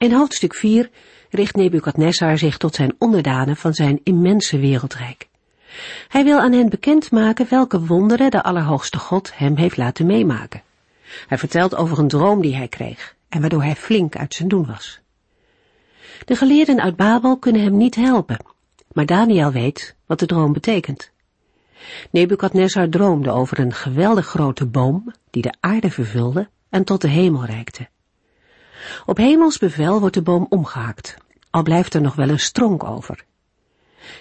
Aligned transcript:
In 0.00 0.12
hoofdstuk 0.12 0.54
4 0.54 0.90
richt 1.30 1.56
Nebukadnessar 1.56 2.38
zich 2.38 2.56
tot 2.56 2.74
zijn 2.74 2.94
onderdanen 2.98 3.56
van 3.56 3.74
zijn 3.74 4.00
immense 4.02 4.58
wereldrijk. 4.58 5.28
Hij 6.08 6.24
wil 6.24 6.38
aan 6.38 6.52
hen 6.52 6.68
bekendmaken 6.68 7.46
welke 7.50 7.86
wonderen 7.86 8.30
de 8.30 8.42
Allerhoogste 8.42 8.98
God 8.98 9.32
hem 9.34 9.56
heeft 9.56 9.76
laten 9.76 10.06
meemaken. 10.06 10.62
Hij 11.26 11.38
vertelt 11.38 11.74
over 11.74 11.98
een 11.98 12.08
droom 12.08 12.42
die 12.42 12.56
hij 12.56 12.68
kreeg 12.68 13.16
en 13.28 13.40
waardoor 13.40 13.62
hij 13.62 13.74
flink 13.74 14.16
uit 14.16 14.34
zijn 14.34 14.48
doen 14.48 14.66
was. 14.66 15.00
De 16.24 16.36
geleerden 16.36 16.80
uit 16.80 16.96
Babel 16.96 17.38
kunnen 17.38 17.62
hem 17.62 17.76
niet 17.76 17.94
helpen, 17.94 18.44
maar 18.92 19.06
Daniel 19.06 19.52
weet 19.52 19.96
wat 20.06 20.18
de 20.18 20.26
droom 20.26 20.52
betekent. 20.52 21.10
Nebukadnessar 22.10 22.88
droomde 22.88 23.30
over 23.30 23.58
een 23.58 23.72
geweldig 23.72 24.26
grote 24.26 24.66
boom 24.66 25.12
die 25.30 25.42
de 25.42 25.54
aarde 25.60 25.90
vervulde 25.90 26.48
en 26.68 26.84
tot 26.84 27.00
de 27.00 27.08
hemel 27.08 27.44
reikte. 27.44 27.88
Op 29.06 29.16
hemels 29.16 29.58
bevel 29.58 30.00
wordt 30.00 30.14
de 30.14 30.22
boom 30.22 30.46
omgehakt, 30.48 31.16
al 31.50 31.62
blijft 31.62 31.94
er 31.94 32.00
nog 32.00 32.14
wel 32.14 32.28
een 32.28 32.40
stronk 32.40 32.84
over. 32.84 33.24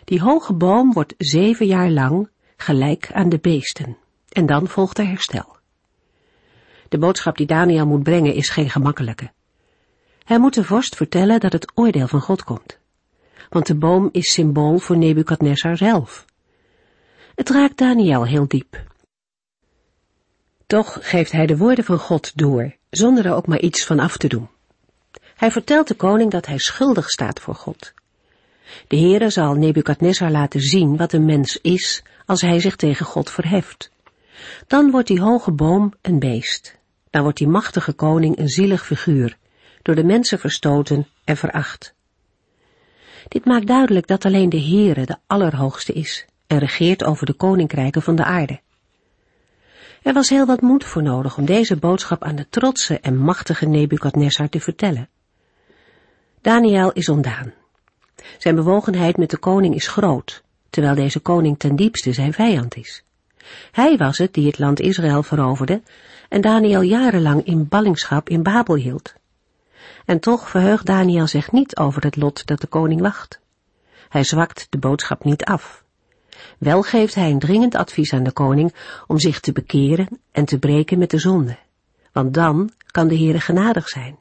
Die 0.03 0.21
hoge 0.21 0.53
boom 0.53 0.93
wordt 0.93 1.13
zeven 1.17 1.65
jaar 1.65 1.89
lang 1.89 2.29
gelijk 2.57 3.11
aan 3.13 3.29
de 3.29 3.39
beesten, 3.39 3.97
en 4.29 4.45
dan 4.45 4.67
volgt 4.67 4.97
er 4.97 5.07
herstel. 5.07 5.57
De 6.89 6.97
boodschap 6.97 7.37
die 7.37 7.47
Daniel 7.47 7.87
moet 7.87 8.03
brengen 8.03 8.33
is 8.33 8.49
geen 8.49 8.69
gemakkelijke. 8.69 9.31
Hij 10.23 10.39
moet 10.39 10.53
de 10.53 10.63
vorst 10.63 10.95
vertellen 10.95 11.39
dat 11.39 11.53
het 11.53 11.71
oordeel 11.75 12.07
van 12.07 12.21
God 12.21 12.43
komt. 12.43 12.77
Want 13.49 13.67
de 13.67 13.75
boom 13.75 14.09
is 14.11 14.33
symbool 14.33 14.77
voor 14.77 14.97
Nebukadnessar 14.97 15.77
zelf. 15.77 16.25
Het 17.35 17.49
raakt 17.49 17.77
Daniel 17.77 18.25
heel 18.25 18.47
diep. 18.47 18.83
Toch 20.67 20.97
geeft 21.01 21.31
hij 21.31 21.45
de 21.45 21.57
woorden 21.57 21.83
van 21.83 21.99
God 21.99 22.37
door, 22.37 22.75
zonder 22.89 23.25
er 23.25 23.33
ook 23.33 23.47
maar 23.47 23.59
iets 23.59 23.85
van 23.85 23.99
af 23.99 24.17
te 24.17 24.27
doen. 24.27 24.49
Hij 25.39 25.51
vertelt 25.51 25.87
de 25.87 25.93
koning 25.93 26.31
dat 26.31 26.45
hij 26.45 26.57
schuldig 26.57 27.09
staat 27.09 27.39
voor 27.39 27.55
God. 27.55 27.93
De 28.87 28.97
Heere 28.97 29.29
zal 29.29 29.53
Nebukadnessar 29.53 30.31
laten 30.31 30.59
zien 30.59 30.97
wat 30.97 31.13
een 31.13 31.25
mens 31.25 31.59
is 31.61 32.03
als 32.25 32.41
hij 32.41 32.59
zich 32.59 32.75
tegen 32.75 33.05
God 33.05 33.29
verheft. 33.29 33.91
Dan 34.67 34.91
wordt 34.91 35.07
die 35.07 35.21
hoge 35.21 35.51
boom 35.51 35.93
een 36.01 36.19
beest. 36.19 36.77
Dan 37.09 37.21
wordt 37.21 37.37
die 37.37 37.47
machtige 37.47 37.93
koning 37.93 38.37
een 38.37 38.49
zielig 38.49 38.85
figuur, 38.85 39.37
door 39.81 39.95
de 39.95 40.03
mensen 40.03 40.39
verstoten 40.39 41.07
en 41.23 41.37
veracht. 41.37 41.93
Dit 43.27 43.45
maakt 43.45 43.67
duidelijk 43.67 44.07
dat 44.07 44.25
alleen 44.25 44.49
de 44.49 44.61
Heere 44.61 45.05
de 45.05 45.17
Allerhoogste 45.27 45.93
is 45.93 46.25
en 46.47 46.57
regeert 46.57 47.03
over 47.03 47.25
de 47.25 47.33
koninkrijken 47.33 48.01
van 48.01 48.15
de 48.15 48.23
aarde. 48.23 48.59
Er 50.01 50.13
was 50.13 50.29
heel 50.29 50.45
wat 50.45 50.61
moed 50.61 50.83
voor 50.83 51.03
nodig 51.03 51.37
om 51.37 51.45
deze 51.45 51.75
boodschap 51.75 52.23
aan 52.23 52.35
de 52.35 52.49
trotse 52.49 52.99
en 52.99 53.17
machtige 53.17 53.65
Nebukadnessar 53.65 54.49
te 54.49 54.59
vertellen. 54.59 55.09
Daniel 56.41 56.91
is 56.91 57.09
ontdaan. 57.09 57.53
Zijn 58.37 58.55
bewogenheid 58.55 59.17
met 59.17 59.29
de 59.29 59.37
koning 59.37 59.75
is 59.75 59.87
groot, 59.87 60.43
terwijl 60.69 60.95
deze 60.95 61.19
koning 61.19 61.59
ten 61.59 61.75
diepste 61.75 62.13
zijn 62.13 62.33
vijand 62.33 62.75
is. 62.75 63.03
Hij 63.71 63.97
was 63.97 64.17
het 64.17 64.33
die 64.33 64.47
het 64.47 64.59
land 64.59 64.79
Israël 64.79 65.23
veroverde 65.23 65.81
en 66.29 66.41
Daniel 66.41 66.81
jarenlang 66.81 67.45
in 67.45 67.67
ballingschap 67.67 68.29
in 68.29 68.43
Babel 68.43 68.75
hield. 68.75 69.13
En 70.05 70.19
toch 70.19 70.49
verheugt 70.49 70.85
Daniel 70.85 71.27
zich 71.27 71.51
niet 71.51 71.77
over 71.77 72.03
het 72.03 72.15
lot 72.15 72.45
dat 72.45 72.61
de 72.61 72.67
koning 72.67 73.01
wacht. 73.01 73.39
Hij 74.09 74.23
zwakt 74.23 74.67
de 74.69 74.77
boodschap 74.77 75.23
niet 75.23 75.43
af. 75.43 75.83
Wel 76.57 76.81
geeft 76.81 77.15
hij 77.15 77.29
een 77.31 77.39
dringend 77.39 77.75
advies 77.75 78.13
aan 78.13 78.23
de 78.23 78.31
koning 78.31 78.73
om 79.07 79.19
zich 79.19 79.39
te 79.39 79.51
bekeren 79.51 80.07
en 80.31 80.45
te 80.45 80.59
breken 80.59 80.97
met 80.97 81.09
de 81.09 81.19
zonde, 81.19 81.57
want 82.11 82.33
dan 82.33 82.71
kan 82.91 83.07
de 83.07 83.17
Heere 83.17 83.39
genadig 83.39 83.87
zijn. 83.87 84.17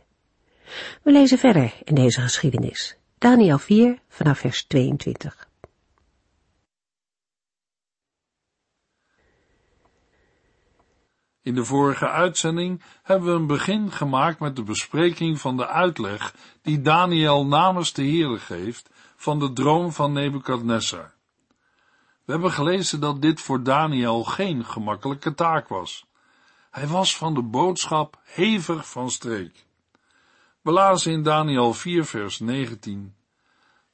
We 1.03 1.13
lezen 1.13 1.39
verder 1.39 1.75
in 1.85 1.95
deze 1.95 2.21
geschiedenis. 2.21 2.97
Daniel 3.19 3.59
4 3.59 3.99
vanaf 4.09 4.39
vers 4.39 4.65
22. 4.67 5.49
In 11.43 11.55
de 11.55 11.65
vorige 11.65 12.09
uitzending 12.09 12.83
hebben 13.03 13.29
we 13.29 13.35
een 13.35 13.47
begin 13.47 13.93
gemaakt 13.93 14.41
met 14.41 14.57
de 14.57 14.63
bespreking 14.63 15.41
van 15.41 15.57
de 15.57 15.67
uitleg 15.67 16.35
die 16.63 16.81
Daniel 16.81 17.47
namens 17.47 17.93
de 17.93 18.03
Heere 18.03 18.39
geeft 18.39 18.91
van 19.17 19.39
de 19.39 19.53
droom 19.53 19.93
van 19.93 20.13
Nebukadnessar. 20.13 21.13
We 22.25 22.33
hebben 22.33 22.53
gelezen 22.53 23.01
dat 23.01 23.23
dit 23.23 23.41
voor 23.41 23.63
Daniel 23.63 24.25
geen 24.25 24.65
gemakkelijke 24.65 25.35
taak 25.35 25.69
was. 25.69 26.07
Hij 26.71 26.87
was 26.87 27.17
van 27.17 27.35
de 27.35 27.43
boodschap 27.43 28.21
hevig 28.25 28.89
van 28.89 29.11
streek. 29.11 29.67
We 30.69 31.03
in 31.05 31.23
Daniel 31.23 31.75
4 31.75 32.05
vers 32.05 32.39
19. 32.39 33.15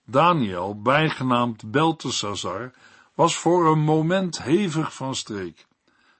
Daniel, 0.04 0.82
bijgenaamd 0.82 1.70
Beltesazar, 1.70 2.72
was 3.14 3.36
voor 3.36 3.66
een 3.66 3.80
moment 3.80 4.42
hevig 4.42 4.94
van 4.94 5.14
streek. 5.14 5.66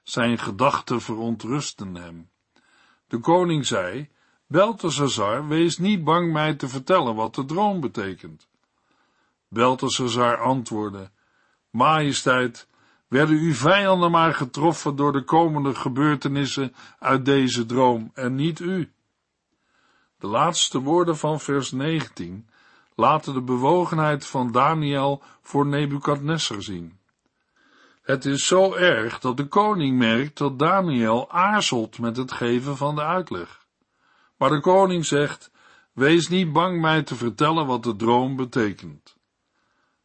Zijn 0.03 0.37
gedachten 0.37 1.01
verontrusten 1.01 1.95
hem. 1.95 2.29
De 3.07 3.19
koning 3.19 3.65
zei, 3.65 4.09
Beltesazar, 4.47 5.47
wees 5.47 5.77
niet 5.77 6.03
bang 6.03 6.31
mij 6.31 6.53
te 6.53 6.67
vertellen 6.67 7.15
wat 7.15 7.35
de 7.35 7.45
droom 7.45 7.79
betekent. 7.79 8.47
Beltesazar 9.47 10.37
antwoordde, 10.37 11.09
Majesteit, 11.69 12.67
werden 13.07 13.37
uw 13.37 13.53
vijanden 13.53 14.11
maar 14.11 14.33
getroffen 14.33 14.95
door 14.95 15.11
de 15.11 15.23
komende 15.23 15.75
gebeurtenissen 15.75 16.75
uit 16.99 17.25
deze 17.25 17.65
droom 17.65 18.11
en 18.13 18.35
niet 18.35 18.59
u. 18.59 18.94
De 20.25 20.31
laatste 20.31 20.79
woorden 20.81 21.17
van 21.17 21.39
vers 21.39 21.71
19 21.71 22.47
laten 22.95 23.33
de 23.33 23.41
bewogenheid 23.41 24.25
van 24.25 24.51
Daniel 24.51 25.21
voor 25.41 25.65
Nebukadnessar 25.65 26.61
zien. 26.61 26.99
Het 28.01 28.25
is 28.25 28.47
zo 28.47 28.73
erg 28.73 29.19
dat 29.19 29.37
de 29.37 29.47
koning 29.47 29.97
merkt 29.97 30.37
dat 30.37 30.59
Daniel 30.59 31.31
aarzelt 31.31 31.99
met 31.99 32.17
het 32.17 32.31
geven 32.31 32.77
van 32.77 32.95
de 32.95 33.01
uitleg. 33.01 33.65
Maar 34.37 34.49
de 34.49 34.59
koning 34.59 35.05
zegt, 35.05 35.51
wees 35.93 36.27
niet 36.27 36.53
bang 36.53 36.81
mij 36.81 37.03
te 37.03 37.15
vertellen 37.15 37.65
wat 37.65 37.83
de 37.83 37.95
droom 37.95 38.35
betekent. 38.35 39.17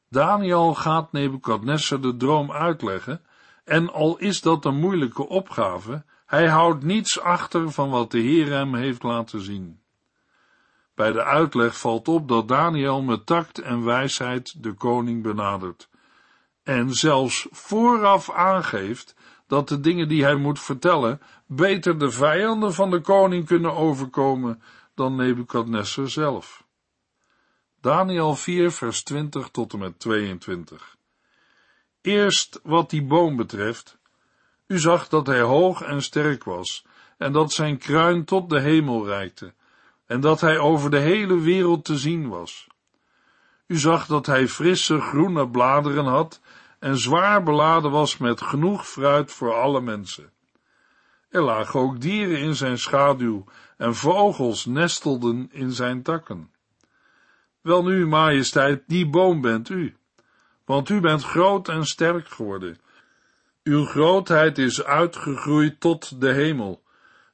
Daniel 0.09 0.75
gaat 0.75 1.13
Nebukadnessar 1.13 2.01
de 2.01 2.17
droom 2.17 2.53
uitleggen, 2.53 3.25
en 3.65 3.93
al 3.93 4.19
is 4.19 4.41
dat 4.41 4.65
een 4.65 4.79
moeilijke 4.79 5.29
opgave, 5.29 6.05
hij 6.27 6.49
houdt 6.49 6.85
niets 6.85 7.21
achter 7.21 7.71
van 7.71 7.91
wat 7.91 8.11
de 8.11 8.19
Heer 8.19 8.51
hem 8.53 8.75
heeft 8.75 9.03
laten 9.03 9.41
zien. 9.41 9.80
Bij 11.01 11.13
de 11.13 11.25
uitleg 11.25 11.79
valt 11.79 12.09
op 12.09 12.29
dat 12.29 12.49
Daniel 12.49 13.03
met 13.03 13.27
tact 13.27 13.59
en 13.59 13.85
wijsheid 13.85 14.63
de 14.63 14.73
koning 14.73 15.23
benadert. 15.23 15.89
En 16.63 16.93
zelfs 16.93 17.47
vooraf 17.51 18.31
aangeeft 18.31 19.15
dat 19.47 19.69
de 19.69 19.81
dingen 19.81 20.09
die 20.09 20.23
hij 20.23 20.35
moet 20.35 20.61
vertellen 20.61 21.21
beter 21.47 21.99
de 21.99 22.11
vijanden 22.11 22.75
van 22.75 22.91
de 22.91 23.01
koning 23.01 23.47
kunnen 23.47 23.75
overkomen 23.75 24.63
dan 24.95 25.17
Nebukadnessar 25.17 26.09
zelf. 26.09 26.65
Daniel 27.81 28.35
4 28.35 28.71
vers 28.71 29.03
20 29.03 29.49
tot 29.49 29.73
en 29.73 29.79
met 29.79 29.99
22 29.99 30.97
Eerst 32.01 32.61
wat 32.63 32.91
die 32.91 33.05
boom 33.05 33.37
betreft, 33.37 33.99
u 34.67 34.79
zag 34.79 35.09
dat 35.09 35.27
hij 35.27 35.41
hoog 35.41 35.83
en 35.83 36.03
sterk 36.03 36.45
was 36.45 36.87
en 37.19 37.33
dat 37.33 37.53
zijn 37.53 37.79
kruin 37.79 38.25
tot 38.25 38.51
de 38.51 38.61
hemel 38.61 39.07
reikte 39.07 39.53
en 40.11 40.21
dat 40.21 40.41
hij 40.41 40.59
over 40.59 40.91
de 40.91 40.99
hele 40.99 41.41
wereld 41.41 41.85
te 41.85 41.99
zien 41.99 42.29
was. 42.29 42.67
U 43.67 43.79
zag 43.79 44.07
dat 44.07 44.27
hij 44.27 44.49
frisse 44.49 45.01
groene 45.01 45.49
bladeren 45.49 46.05
had 46.05 46.41
en 46.79 46.99
zwaar 46.99 47.43
beladen 47.43 47.91
was 47.91 48.17
met 48.17 48.41
genoeg 48.41 48.87
fruit 48.87 49.33
voor 49.33 49.55
alle 49.55 49.81
mensen. 49.81 50.33
Er 51.29 51.43
lagen 51.43 51.81
ook 51.81 52.01
dieren 52.01 52.39
in 52.39 52.55
zijn 52.55 52.79
schaduw 52.79 53.45
en 53.77 53.95
vogels 53.95 54.65
nestelden 54.65 55.49
in 55.53 55.73
zijn 55.73 56.03
takken. 56.03 56.51
Welnu, 57.61 58.07
majesteit, 58.07 58.83
die 58.87 59.09
boom 59.09 59.41
bent 59.41 59.69
u, 59.69 59.97
want 60.65 60.89
u 60.89 61.01
bent 61.01 61.25
groot 61.25 61.69
en 61.69 61.87
sterk 61.87 62.29
geworden. 62.29 62.79
Uw 63.63 63.85
grootheid 63.85 64.59
is 64.59 64.85
uitgegroeid 64.85 65.81
tot 65.81 66.21
de 66.21 66.33
hemel 66.33 66.83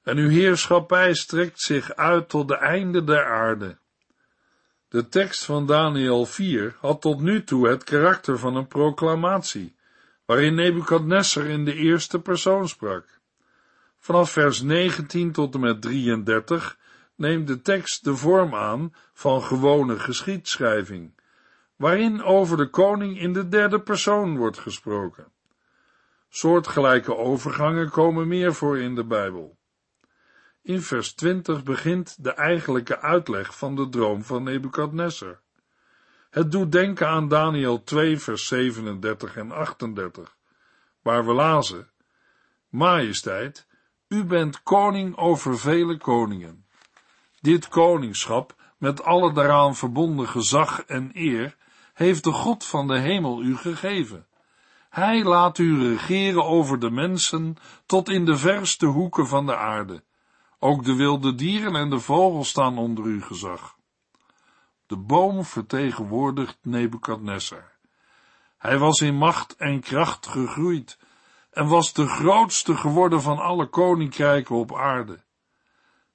en 0.06 0.16
uw 0.16 0.28
heerschappij 0.28 1.14
strekt 1.14 1.60
zich 1.60 1.94
uit 1.94 2.28
tot 2.28 2.48
de 2.48 2.56
einde 2.56 3.04
der 3.04 3.24
aarde. 3.24 3.78
De 4.88 5.08
tekst 5.08 5.44
van 5.44 5.66
Daniel 5.66 6.26
4 6.26 6.76
had 6.80 7.00
tot 7.00 7.20
nu 7.20 7.44
toe 7.44 7.68
het 7.68 7.84
karakter 7.84 8.38
van 8.38 8.56
een 8.56 8.66
proclamatie, 8.66 9.76
waarin 10.24 10.54
Nebukadnessar 10.54 11.44
in 11.44 11.64
de 11.64 11.74
eerste 11.74 12.20
persoon 12.20 12.68
sprak. 12.68 13.20
Vanaf 13.98 14.30
vers 14.30 14.60
19 14.62 15.32
tot 15.32 15.54
en 15.54 15.60
met 15.60 15.82
33 15.82 16.78
neemt 17.14 17.46
de 17.46 17.62
tekst 17.62 18.04
de 18.04 18.16
vorm 18.16 18.54
aan 18.54 18.94
van 19.12 19.42
gewone 19.42 19.98
geschiedschrijving, 19.98 21.20
waarin 21.76 22.22
over 22.22 22.56
de 22.56 22.70
koning 22.70 23.20
in 23.20 23.32
de 23.32 23.48
derde 23.48 23.80
persoon 23.80 24.36
wordt 24.36 24.58
gesproken. 24.58 25.32
Soortgelijke 26.28 27.16
overgangen 27.16 27.90
komen 27.90 28.28
meer 28.28 28.54
voor 28.54 28.78
in 28.78 28.94
de 28.94 29.04
Bijbel. 29.04 29.55
In 30.66 30.82
vers 30.82 31.12
20 31.12 31.62
begint 31.62 32.24
de 32.24 32.32
eigenlijke 32.32 33.00
uitleg 33.00 33.56
van 33.56 33.76
de 33.76 33.88
droom 33.88 34.24
van 34.24 34.42
Nebukadnessar. 34.42 35.40
Het 36.30 36.52
doet 36.52 36.72
denken 36.72 37.08
aan 37.08 37.28
Daniel 37.28 37.84
2 37.84 38.18
vers 38.18 38.46
37 38.46 39.36
en 39.36 39.50
38, 39.50 40.36
waar 41.02 41.26
we 41.26 41.32
lazen, 41.32 41.90
Majesteit, 42.68 43.66
u 44.08 44.24
bent 44.24 44.62
koning 44.62 45.16
over 45.16 45.58
vele 45.58 45.96
koningen. 45.96 46.66
Dit 47.40 47.68
koningschap, 47.68 48.54
met 48.78 49.02
alle 49.02 49.32
daaraan 49.32 49.76
verbonden 49.76 50.28
gezag 50.28 50.84
en 50.84 51.10
eer, 51.14 51.56
heeft 51.94 52.24
de 52.24 52.32
God 52.32 52.64
van 52.64 52.86
de 52.86 52.98
hemel 52.98 53.42
u 53.42 53.56
gegeven. 53.56 54.26
Hij 54.90 55.24
laat 55.24 55.58
u 55.58 55.88
regeren 55.88 56.44
over 56.44 56.78
de 56.78 56.90
mensen 56.90 57.56
tot 57.86 58.08
in 58.08 58.24
de 58.24 58.36
verste 58.36 58.86
hoeken 58.86 59.26
van 59.26 59.46
de 59.46 59.56
aarde. 59.56 60.04
Ook 60.66 60.84
de 60.84 60.94
wilde 60.94 61.34
dieren 61.34 61.76
en 61.76 61.90
de 61.90 61.98
vogels 61.98 62.48
staan 62.48 62.78
onder 62.78 63.04
uw 63.04 63.20
gezag. 63.20 63.76
De 64.86 64.96
boom 64.96 65.44
vertegenwoordigt 65.44 66.58
Nebukadnessar. 66.62 67.72
Hij 68.58 68.78
was 68.78 69.00
in 69.00 69.16
macht 69.16 69.56
en 69.56 69.80
kracht 69.80 70.26
gegroeid 70.26 70.98
en 71.50 71.66
was 71.66 71.92
de 71.92 72.06
grootste 72.06 72.76
geworden 72.76 73.22
van 73.22 73.38
alle 73.38 73.66
koninkrijken 73.66 74.56
op 74.56 74.76
aarde. 74.76 75.24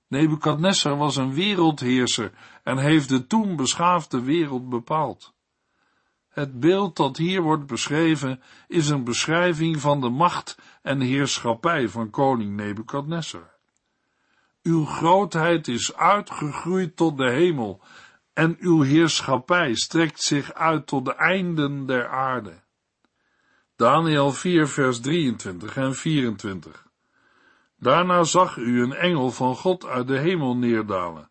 Nebukadnessar 0.08 0.98
was 0.98 1.16
een 1.16 1.34
wereldheerser 1.34 2.32
en 2.64 2.78
heeft 2.78 3.10
de 3.10 3.28
toen 3.28 3.56
beschaafde 3.56 4.22
wereld 4.22 4.70
bepaald. 4.70 5.34
Het 6.30 6.60
beeld 6.60 6.96
dat 6.96 7.18
hier 7.18 7.42
wordt 7.42 7.66
beschreven 7.66 8.42
is 8.68 8.90
een 8.90 9.04
beschrijving 9.04 9.82
van 9.82 10.02
de 10.02 10.10
macht 10.10 10.58
en 10.82 11.00
heerschappij 11.00 11.90
van 11.90 12.10
koning 12.10 12.56
Nebukadnessar. 12.56 13.51
Uw 14.64 14.86
grootheid 14.86 15.68
is 15.68 15.96
uitgegroeid 15.96 16.96
tot 16.96 17.18
de 17.18 17.30
hemel 17.30 17.82
en 18.34 18.58
uw 18.60 18.82
heerschappij 18.82 19.76
strekt 19.76 20.22
zich 20.22 20.54
uit 20.54 20.88
tot 20.88 21.06
de 21.06 21.16
einden 21.16 21.86
der 21.86 22.08
aarde. 22.08 22.54
Daniel 23.76 24.32
4 24.32 24.68
vers 24.68 25.00
23 25.00 25.78
en 25.78 25.96
24 25.96 26.88
Daarna 27.78 28.24
zag 28.24 28.58
u 28.58 28.82
een 28.82 28.94
engel 28.94 29.32
van 29.32 29.56
God 29.56 29.86
uit 29.86 30.08
de 30.08 30.18
hemel 30.18 30.56
neerdalen, 30.56 31.30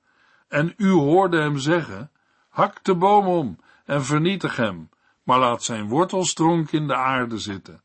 en 0.49 0.75
u 0.77 0.91
hoorde 0.91 1.41
hem 1.41 1.59
zeggen, 1.59 2.11
hak 2.49 2.85
de 2.85 2.94
boom 2.94 3.27
om 3.27 3.59
en 3.85 4.05
vernietig 4.05 4.56
hem, 4.56 4.88
maar 5.23 5.38
laat 5.38 5.62
zijn 5.62 5.88
wortelstronk 5.88 6.73
in 6.73 6.87
de 6.87 6.94
aarde 6.94 7.38
zitten, 7.38 7.82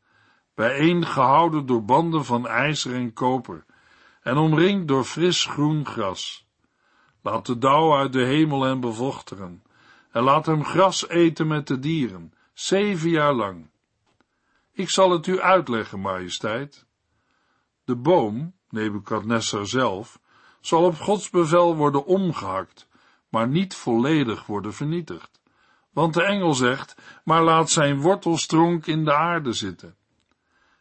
bijeengehouden 0.54 1.66
door 1.66 1.84
banden 1.84 2.24
van 2.24 2.46
ijzer 2.46 2.94
en 2.94 3.12
koper, 3.12 3.64
en 4.26 4.36
omringd 4.36 4.88
door 4.88 5.04
fris 5.04 5.44
groen 5.44 5.86
gras. 5.86 6.46
Laat 7.22 7.46
de 7.46 7.58
dauw 7.58 7.96
uit 7.96 8.12
de 8.12 8.24
hemel 8.24 8.62
hem 8.62 8.80
bevochtigen, 8.80 9.62
en 10.10 10.22
laat 10.22 10.46
hem 10.46 10.64
gras 10.64 11.08
eten 11.08 11.46
met 11.46 11.66
de 11.66 11.78
dieren, 11.78 12.32
zeven 12.52 13.10
jaar 13.10 13.32
lang. 13.32 13.70
Ik 14.72 14.90
zal 14.90 15.10
het 15.10 15.26
u 15.26 15.40
uitleggen, 15.40 16.00
majesteit. 16.00 16.86
De 17.84 17.96
boom, 17.96 18.54
Nebukadnessar 18.68 19.66
zelf, 19.66 20.20
zal 20.60 20.84
op 20.84 20.96
Gods 20.96 21.30
bevel 21.30 21.76
worden 21.76 22.04
omgehakt, 22.04 22.88
maar 23.28 23.48
niet 23.48 23.74
volledig 23.74 24.46
worden 24.46 24.74
vernietigd. 24.74 25.40
Want 25.90 26.14
de 26.14 26.22
engel 26.22 26.54
zegt, 26.54 26.96
maar 27.24 27.42
laat 27.42 27.70
zijn 27.70 28.00
wortelstronk 28.00 28.86
in 28.86 29.04
de 29.04 29.14
aarde 29.14 29.52
zitten. 29.52 29.96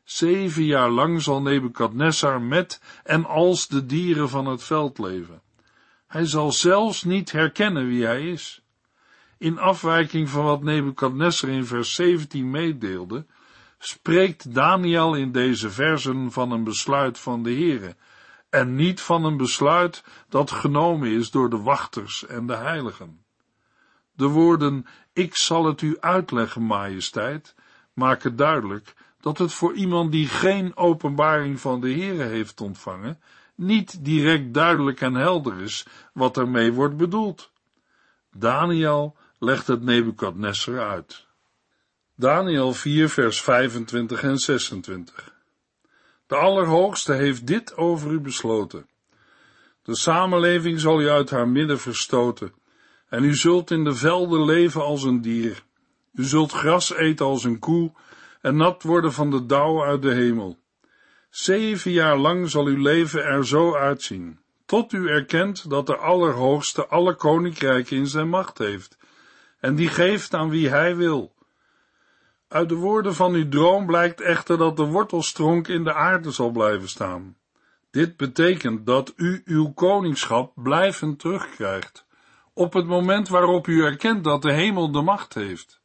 Zeven 0.05 0.63
jaar 0.63 0.89
lang 0.89 1.21
zal 1.21 1.41
Nebukadnessar 1.41 2.41
met 2.41 2.81
en 3.03 3.25
als 3.25 3.67
de 3.67 3.85
dieren 3.85 4.29
van 4.29 4.45
het 4.45 4.63
veld 4.63 4.97
leven. 4.97 5.41
Hij 6.07 6.25
zal 6.25 6.51
zelfs 6.51 7.03
niet 7.03 7.31
herkennen 7.31 7.87
wie 7.87 8.05
hij 8.05 8.27
is. 8.27 8.61
In 9.37 9.59
afwijking 9.59 10.29
van 10.29 10.43
wat 10.43 10.63
Nebukadnessar 10.63 11.49
in 11.49 11.65
vers 11.65 11.93
17 11.93 12.49
meedeelde, 12.49 13.25
spreekt 13.77 14.53
Daniel 14.53 15.15
in 15.15 15.31
deze 15.31 15.69
versen 15.69 16.31
van 16.31 16.51
een 16.51 16.63
besluit 16.63 17.19
van 17.19 17.43
de 17.43 17.53
Heere, 17.53 17.95
en 18.49 18.75
niet 18.75 19.01
van 19.01 19.23
een 19.23 19.37
besluit 19.37 20.03
dat 20.29 20.51
genomen 20.51 21.09
is 21.09 21.31
door 21.31 21.49
de 21.49 21.61
wachters 21.61 22.25
en 22.25 22.47
de 22.47 22.55
heiligen. 22.55 23.25
De 24.11 24.27
woorden, 24.27 24.85
ik 25.13 25.35
zal 25.35 25.65
het 25.65 25.81
u 25.81 25.97
uitleggen, 25.99 26.61
majesteit, 26.61 27.55
maken 27.93 28.35
duidelijk 28.35 28.93
dat 29.25 29.37
het 29.37 29.53
voor 29.53 29.73
iemand 29.73 30.11
die 30.11 30.27
geen 30.27 30.77
openbaring 30.77 31.59
van 31.59 31.81
de 31.81 31.91
Heere 31.91 32.23
heeft 32.23 32.61
ontvangen, 32.61 33.19
niet 33.55 34.05
direct 34.05 34.53
duidelijk 34.53 35.01
en 35.01 35.13
helder 35.13 35.61
is 35.61 35.85
wat 36.13 36.37
ermee 36.37 36.73
wordt 36.73 36.97
bedoeld. 36.97 37.51
Daniel 38.31 39.15
legt 39.39 39.67
het 39.67 39.83
Nebukadnessar 39.83 40.79
uit. 40.79 41.25
Daniel 42.15 42.73
4 42.73 43.09
vers 43.09 43.41
25 43.41 44.23
en 44.23 44.37
26 44.37 45.33
De 46.27 46.35
Allerhoogste 46.35 47.13
heeft 47.13 47.47
dit 47.47 47.77
over 47.77 48.11
u 48.11 48.19
besloten. 48.19 48.89
De 49.83 49.95
samenleving 49.95 50.79
zal 50.79 51.01
u 51.01 51.09
uit 51.09 51.29
haar 51.29 51.47
midden 51.47 51.79
verstoten, 51.79 52.53
en 53.09 53.23
u 53.23 53.35
zult 53.35 53.71
in 53.71 53.83
de 53.83 53.95
velden 53.95 54.45
leven 54.45 54.83
als 54.83 55.03
een 55.03 55.21
dier. 55.21 55.63
U 56.13 56.23
zult 56.23 56.51
gras 56.51 56.93
eten 56.93 57.25
als 57.25 57.43
een 57.43 57.59
koe 57.59 57.91
en 58.45 58.55
nat 58.55 58.83
worden 58.83 59.13
van 59.13 59.29
de 59.29 59.45
dauw 59.45 59.83
uit 59.83 60.01
de 60.01 60.13
hemel. 60.13 60.57
Zeven 61.29 61.91
jaar 61.91 62.17
lang 62.17 62.49
zal 62.49 62.65
uw 62.65 62.81
leven 62.81 63.23
er 63.23 63.47
zo 63.47 63.75
uitzien, 63.75 64.39
tot 64.65 64.93
u 64.93 65.07
erkent 65.07 65.69
dat 65.69 65.87
de 65.87 65.97
Allerhoogste 65.97 66.87
alle 66.87 67.15
koninkrijken 67.15 67.97
in 67.97 68.07
zijn 68.07 68.29
macht 68.29 68.57
heeft, 68.57 68.97
en 69.59 69.75
die 69.75 69.87
geeft 69.87 70.33
aan 70.33 70.49
wie 70.49 70.69
hij 70.69 70.95
wil. 70.95 71.33
Uit 72.47 72.69
de 72.69 72.75
woorden 72.75 73.15
van 73.15 73.33
uw 73.33 73.49
droom 73.49 73.85
blijkt 73.85 74.21
echter 74.21 74.57
dat 74.57 74.77
de 74.77 74.85
wortelstronk 74.85 75.67
in 75.67 75.83
de 75.83 75.93
aarde 75.93 76.31
zal 76.31 76.49
blijven 76.49 76.89
staan. 76.89 77.37
Dit 77.91 78.17
betekent 78.17 78.85
dat 78.85 79.13
u 79.15 79.41
uw 79.45 79.71
koningschap 79.73 80.51
blijvend 80.55 81.19
terugkrijgt, 81.19 82.05
op 82.53 82.73
het 82.73 82.85
moment 82.85 83.27
waarop 83.27 83.67
u 83.67 83.83
erkent 83.83 84.23
dat 84.23 84.41
de 84.41 84.51
hemel 84.51 84.91
de 84.91 85.01
macht 85.01 85.33
heeft. 85.33 85.83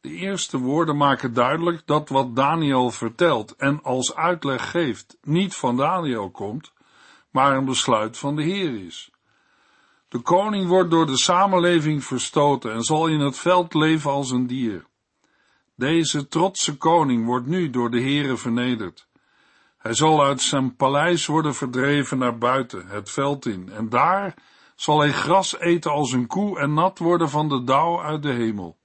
De 0.00 0.10
eerste 0.10 0.58
woorden 0.58 0.96
maken 0.96 1.32
duidelijk 1.34 1.82
dat 1.86 2.08
wat 2.08 2.36
Daniel 2.36 2.90
vertelt 2.90 3.56
en 3.56 3.82
als 3.82 4.14
uitleg 4.14 4.70
geeft 4.70 5.18
niet 5.22 5.54
van 5.54 5.76
Daniel 5.76 6.30
komt, 6.30 6.72
maar 7.30 7.56
een 7.56 7.64
besluit 7.64 8.18
van 8.18 8.36
de 8.36 8.42
Heer 8.42 8.84
is. 8.84 9.10
De 10.08 10.18
koning 10.18 10.68
wordt 10.68 10.90
door 10.90 11.06
de 11.06 11.16
samenleving 11.16 12.04
verstoten 12.04 12.72
en 12.72 12.82
zal 12.82 13.06
in 13.06 13.20
het 13.20 13.38
veld 13.38 13.74
leven 13.74 14.10
als 14.10 14.30
een 14.30 14.46
dier. 14.46 14.86
Deze 15.76 16.28
trotse 16.28 16.76
koning 16.76 17.26
wordt 17.26 17.46
nu 17.46 17.70
door 17.70 17.90
de 17.90 18.00
Heere 18.00 18.36
vernederd. 18.36 19.08
Hij 19.78 19.94
zal 19.94 20.24
uit 20.24 20.40
zijn 20.40 20.76
paleis 20.76 21.26
worden 21.26 21.54
verdreven 21.54 22.18
naar 22.18 22.38
buiten, 22.38 22.86
het 22.86 23.10
veld 23.10 23.46
in, 23.46 23.70
en 23.72 23.88
daar 23.88 24.34
zal 24.76 24.98
hij 24.98 25.12
gras 25.12 25.58
eten 25.58 25.90
als 25.90 26.12
een 26.12 26.26
koe 26.26 26.58
en 26.58 26.74
nat 26.74 26.98
worden 26.98 27.30
van 27.30 27.48
de 27.48 27.64
dauw 27.64 28.02
uit 28.02 28.22
de 28.22 28.32
hemel. 28.32 28.77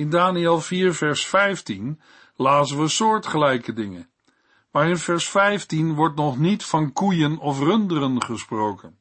In 0.00 0.10
Daniel 0.10 0.60
4 0.60 0.94
vers 0.94 1.26
15 1.26 2.00
lazen 2.36 2.78
we 2.80 2.88
soortgelijke 2.88 3.72
dingen, 3.72 4.10
maar 4.70 4.88
in 4.88 4.96
vers 4.96 5.28
15 5.28 5.94
wordt 5.94 6.16
nog 6.16 6.38
niet 6.38 6.64
van 6.64 6.92
koeien 6.92 7.38
of 7.38 7.58
runderen 7.58 8.22
gesproken. 8.22 8.98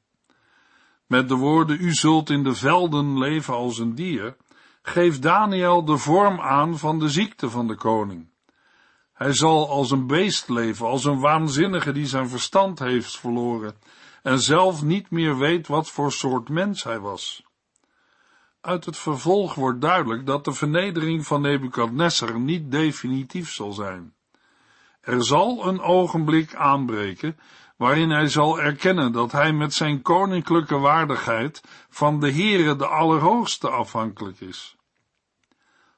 Met 1.08 1.30
de 1.30 1.36
woorden, 1.36 1.78
u 1.82 1.94
zult 1.94 2.30
in 2.30 2.44
de 2.44 2.54
velden 2.54 3.18
leven 3.18 3.54
als 3.54 3.78
een 3.78 3.96
dier, 3.96 4.36
geeft 4.82 5.22
Daniel 5.22 5.86
de 5.86 5.98
vorm 5.98 6.40
aan 6.40 6.78
van 6.78 7.00
de 7.00 7.10
ziekte 7.10 7.50
van 7.50 7.68
de 7.68 7.76
koning. 7.76 8.30
Hij 9.14 9.34
zal 9.34 9.70
als 9.70 9.92
een 9.92 10.08
beest 10.08 10.50
leven, 10.50 10.86
als 10.86 11.06
een 11.06 11.20
waanzinnige 11.20 11.92
die 11.92 12.06
zijn 12.06 12.30
verstand 12.30 12.80
heeft 12.80 13.20
verloren 13.20 13.76
en 14.24 14.40
zelf 14.40 14.84
niet 14.84 15.12
meer 15.12 15.38
weet 15.38 15.68
wat 15.68 15.90
voor 15.90 16.12
soort 16.12 16.50
mens 16.50 16.84
hij 16.84 17.00
was. 17.00 17.44
Uit 18.62 18.86
het 18.86 18.98
vervolg 18.98 19.56
wordt 19.56 19.82
duidelijk 19.82 20.26
dat 20.26 20.46
de 20.46 20.54
vernedering 20.54 21.26
van 21.26 21.42
Nebukadnessar 21.42 22.40
niet 22.40 22.72
definitief 22.72 23.52
zal 23.52 23.72
zijn. 23.72 24.14
Er 25.02 25.24
zal 25.24 25.68
een 25.68 25.82
ogenblik 25.82 26.56
aanbreken 26.56 27.40
waarin 27.78 28.10
hij 28.10 28.28
zal 28.28 28.60
erkennen 28.60 29.12
dat 29.12 29.32
hij 29.32 29.54
met 29.54 29.74
zijn 29.74 30.02
koninklijke 30.02 30.78
waardigheid 30.78 31.62
van 31.90 32.20
de 32.20 32.32
Heere 32.32 32.76
de 32.76 32.88
Allerhoogste 32.88 33.70
afhankelijk 33.70 34.40
is. 34.40 34.78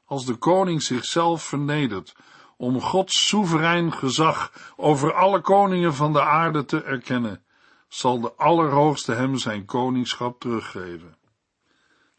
Als 0.05 0.25
de 0.25 0.35
koning 0.35 0.83
zichzelf 0.83 1.43
vernedert 1.43 2.15
om 2.57 2.81
Gods 2.81 3.27
soeverein 3.27 3.93
gezag 3.93 4.51
over 4.75 5.13
alle 5.13 5.41
koningen 5.41 5.93
van 5.93 6.13
de 6.13 6.21
aarde 6.21 6.65
te 6.65 6.83
erkennen, 6.83 7.43
zal 7.87 8.19
de 8.19 8.33
Allerhoogste 8.33 9.13
hem 9.13 9.37
zijn 9.37 9.65
koningschap 9.65 10.39
teruggeven. 10.39 11.19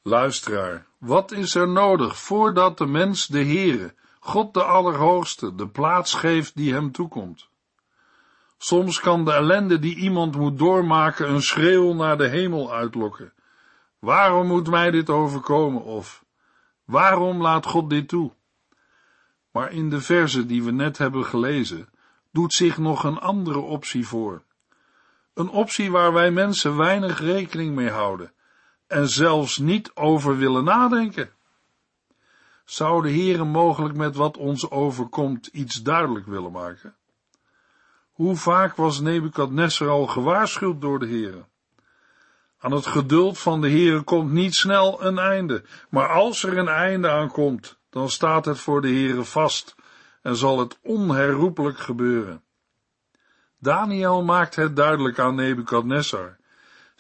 Luisteraar, 0.05 0.87
wat 0.99 1.31
is 1.33 1.55
er 1.55 1.69
nodig 1.69 2.19
voordat 2.19 2.79
de 2.79 2.87
mens 2.87 3.27
de 3.27 3.45
Heere, 3.45 3.95
God 4.21 4.55
de 4.55 4.63
Allerhoogste, 4.63 5.55
de 5.55 5.69
plaats 5.69 6.15
geeft 6.15 6.57
die 6.57 6.73
hem 6.73 6.93
toekomt? 6.93 7.49
Soms 8.59 9.01
kan 9.01 9.25
de 9.25 9.33
ellende 9.33 9.79
die 9.79 9.97
iemand 9.97 10.37
moet 10.37 10.59
doormaken 10.59 11.31
een 11.31 11.43
schreeuw 11.43 11.93
naar 11.93 12.19
de 12.19 12.29
hemel 12.29 12.73
uitlokken. 12.73 13.33
Waarom 13.99 14.47
moet 14.47 14.71
mij 14.71 14.91
dit 14.91 15.11
overkomen? 15.11 15.83
Of 15.83 16.25
waarom 16.85 17.43
laat 17.43 17.67
God 17.67 17.91
dit 17.91 18.09
toe? 18.09 18.33
Maar 19.51 19.73
in 19.73 19.91
de 19.91 20.01
verse 20.01 20.47
die 20.47 20.63
we 20.63 20.71
net 20.71 20.99
hebben 20.99 21.25
gelezen, 21.25 21.89
doet 22.31 22.53
zich 22.53 22.79
nog 22.79 23.05
een 23.05 23.19
andere 23.19 23.61
optie 23.61 24.07
voor. 24.07 24.43
Een 25.35 25.49
optie 25.49 25.91
waar 25.91 26.13
wij 26.13 26.31
mensen 26.31 26.77
weinig 26.77 27.21
rekening 27.21 27.75
mee 27.75 27.91
houden 27.91 28.33
en 28.93 29.09
zelfs 29.09 29.59
niet 29.59 29.91
over 29.95 30.37
willen 30.37 30.65
nadenken. 30.65 31.31
Zou 32.65 33.03
de 33.03 33.11
Heere 33.11 33.45
mogelijk 33.45 33.97
met 33.97 34.17
wat 34.17 34.37
ons 34.37 34.71
overkomt 34.71 35.47
iets 35.47 35.83
duidelijk 35.83 36.27
willen 36.27 36.53
maken? 36.53 36.95
Hoe 38.13 38.37
vaak 38.37 38.77
was 38.77 39.01
Nebukadnessar 39.01 39.89
al 39.89 40.07
gewaarschuwd 40.07 40.81
door 40.81 40.99
de 40.99 41.07
Heere? 41.07 41.45
Aan 42.59 42.73
het 42.73 42.87
geduld 42.87 43.39
van 43.39 43.61
de 43.61 43.71
Heere 43.71 44.03
komt 44.03 44.33
niet 44.33 44.55
snel 44.55 45.05
een 45.05 45.19
einde, 45.19 45.65
maar 45.91 46.09
als 46.09 46.43
er 46.43 46.59
een 46.59 46.69
einde 46.69 47.11
aankomt, 47.11 47.79
dan 47.91 48.11
staat 48.11 48.45
het 48.45 48.59
voor 48.59 48.81
de 48.81 48.89
Heere 48.89 49.25
vast 49.25 49.75
en 50.23 50.37
zal 50.37 50.59
het 50.59 50.79
onherroepelijk 50.83 51.79
gebeuren. 51.79 52.43
Daniel 53.59 54.23
maakt 54.23 54.55
het 54.55 54.77
duidelijk 54.77 55.19
aan 55.19 55.35
Nebukadnessar. 55.35 56.41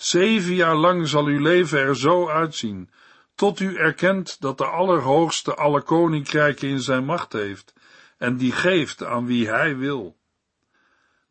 Zeven 0.02 0.54
jaar 0.54 0.76
lang 0.76 1.08
zal 1.08 1.24
uw 1.24 1.40
leven 1.40 1.78
er 1.78 1.96
zo 1.96 2.28
uitzien, 2.28 2.90
tot 3.34 3.60
u 3.60 3.76
erkent 3.76 4.40
dat 4.40 4.58
de 4.58 4.66
Allerhoogste 4.66 5.54
alle 5.54 5.82
koninkrijken 5.82 6.68
in 6.68 6.80
zijn 6.80 7.04
macht 7.04 7.32
heeft 7.32 7.74
en 8.18 8.36
die 8.36 8.52
geeft 8.52 9.04
aan 9.04 9.26
wie 9.26 9.48
hij 9.48 9.76
wil. 9.76 10.16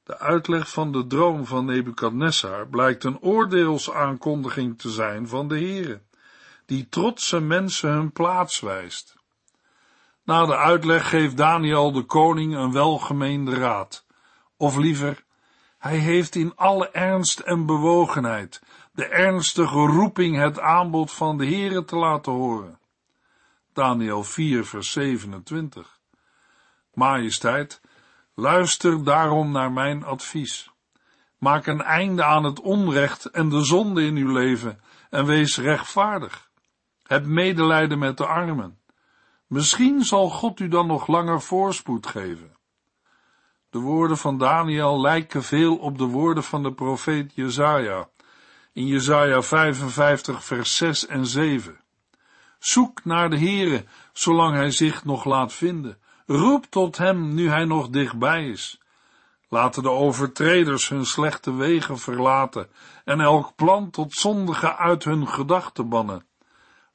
De 0.03 0.17
uitleg 0.17 0.69
van 0.69 0.91
de 0.91 1.07
droom 1.07 1.45
van 1.45 1.65
Nebukadnessar 1.65 2.67
blijkt 2.67 3.03
een 3.03 3.19
oordeelsaankondiging 3.19 4.79
te 4.79 4.89
zijn 4.89 5.27
van 5.27 5.47
de 5.47 5.55
Heere, 5.55 6.01
die 6.65 6.87
trotse 6.89 7.39
mensen 7.39 7.89
hun 7.89 8.11
plaats 8.11 8.59
wijst. 8.59 9.15
Na 10.23 10.45
de 10.45 10.55
uitleg 10.55 11.09
geeft 11.09 11.37
Daniel 11.37 11.91
de 11.91 12.03
koning 12.03 12.55
een 12.55 12.71
welgemeende 12.71 13.53
raad, 13.53 14.05
of 14.57 14.77
liever, 14.77 15.23
hij 15.81 15.97
heeft 15.97 16.35
in 16.35 16.55
alle 16.55 16.89
ernst 16.89 17.39
en 17.39 17.65
bewogenheid 17.65 18.61
de 18.91 19.05
ernstige 19.05 19.85
roeping 19.85 20.37
het 20.37 20.59
aanbod 20.59 21.11
van 21.11 21.37
de 21.37 21.45
Heere 21.45 21.85
te 21.85 21.95
laten 21.95 22.31
horen. 22.31 22.79
Daniel 23.73 24.23
4 24.23 24.65
vers 24.65 24.91
27 24.91 25.99
Majesteit, 26.93 27.81
luister 28.33 29.03
daarom 29.03 29.51
naar 29.51 29.71
mijn 29.71 30.03
advies. 30.03 30.71
Maak 31.37 31.65
een 31.65 31.81
einde 31.81 32.23
aan 32.23 32.43
het 32.43 32.59
onrecht 32.59 33.25
en 33.25 33.49
de 33.49 33.63
zonde 33.63 34.03
in 34.03 34.15
uw 34.15 34.31
leven 34.31 34.81
en 35.09 35.25
wees 35.25 35.57
rechtvaardig. 35.57 36.49
Heb 37.03 37.25
medelijden 37.25 37.99
met 37.99 38.17
de 38.17 38.25
armen. 38.25 38.79
Misschien 39.47 40.03
zal 40.03 40.29
God 40.29 40.59
u 40.59 40.67
dan 40.67 40.87
nog 40.87 41.07
langer 41.07 41.41
voorspoed 41.41 42.07
geven. 42.07 42.59
De 43.71 43.79
woorden 43.79 44.17
van 44.17 44.37
Daniel 44.37 45.01
lijken 45.01 45.43
veel 45.43 45.77
op 45.77 45.97
de 45.97 46.05
woorden 46.05 46.43
van 46.43 46.63
de 46.63 46.73
profeet 46.73 47.31
Jezaja 47.35 48.09
in 48.73 48.87
Jesaja 48.87 49.41
55 49.41 50.43
vers 50.43 50.75
6 50.75 51.07
en 51.07 51.25
7. 51.25 51.79
Zoek 52.59 53.05
naar 53.05 53.29
de 53.29 53.37
Heere, 53.37 53.85
zolang 54.13 54.55
hij 54.55 54.71
zich 54.71 55.05
nog 55.05 55.25
laat 55.25 55.53
vinden. 55.53 55.97
Roep 56.25 56.65
tot 56.69 56.97
hem, 56.97 57.33
nu 57.33 57.49
hij 57.49 57.65
nog 57.65 57.89
dichtbij 57.89 58.49
is. 58.49 58.81
Laten 59.49 59.83
de 59.83 59.89
overtreders 59.89 60.89
hun 60.89 61.05
slechte 61.05 61.53
wegen 61.53 61.99
verlaten 61.99 62.67
en 63.05 63.19
elk 63.19 63.55
plan 63.55 63.89
tot 63.89 64.13
zondige 64.13 64.75
uit 64.75 65.03
hun 65.03 65.27
gedachten 65.27 65.89
bannen. 65.89 66.25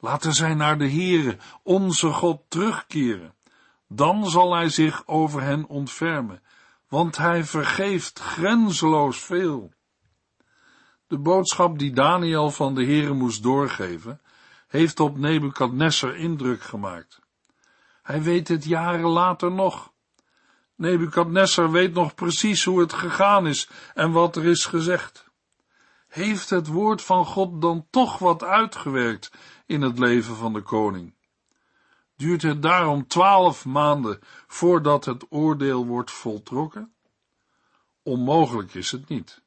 Laten 0.00 0.32
zij 0.32 0.54
naar 0.54 0.78
de 0.78 0.90
Heere, 0.90 1.36
onze 1.62 2.12
God, 2.12 2.42
terugkeren. 2.48 3.34
Dan 3.88 4.30
zal 4.30 4.54
hij 4.54 4.68
zich 4.68 5.02
over 5.06 5.42
hen 5.42 5.66
ontfermen, 5.66 6.42
want 6.88 7.16
hij 7.16 7.44
vergeeft 7.44 8.18
grenzeloos 8.18 9.18
veel. 9.18 9.72
De 11.06 11.18
boodschap 11.18 11.78
die 11.78 11.92
Daniel 11.92 12.50
van 12.50 12.74
de 12.74 12.84
Heere 12.84 13.12
moest 13.12 13.42
doorgeven, 13.42 14.20
heeft 14.68 15.00
op 15.00 15.18
Nebukadnessar 15.18 16.16
indruk 16.16 16.62
gemaakt. 16.62 17.20
Hij 18.02 18.22
weet 18.22 18.48
het 18.48 18.64
jaren 18.64 19.08
later 19.08 19.52
nog. 19.52 19.92
Nebukadnessar 20.74 21.70
weet 21.70 21.92
nog 21.92 22.14
precies 22.14 22.64
hoe 22.64 22.80
het 22.80 22.92
gegaan 22.92 23.46
is 23.46 23.68
en 23.94 24.12
wat 24.12 24.36
er 24.36 24.44
is 24.44 24.64
gezegd. 24.64 25.30
Heeft 26.08 26.50
het 26.50 26.66
woord 26.66 27.02
van 27.02 27.24
God 27.24 27.60
dan 27.62 27.86
toch 27.90 28.18
wat 28.18 28.42
uitgewerkt 28.42 29.32
in 29.66 29.82
het 29.82 29.98
leven 29.98 30.36
van 30.36 30.52
de 30.52 30.62
koning? 30.62 31.15
Duurt 32.16 32.42
het 32.42 32.62
daarom 32.62 33.06
twaalf 33.06 33.64
maanden 33.64 34.20
voordat 34.46 35.04
het 35.04 35.26
oordeel 35.28 35.86
wordt 35.86 36.10
voltrokken? 36.10 36.94
Onmogelijk 38.02 38.74
is 38.74 38.90
het 38.90 39.08
niet. 39.08 39.42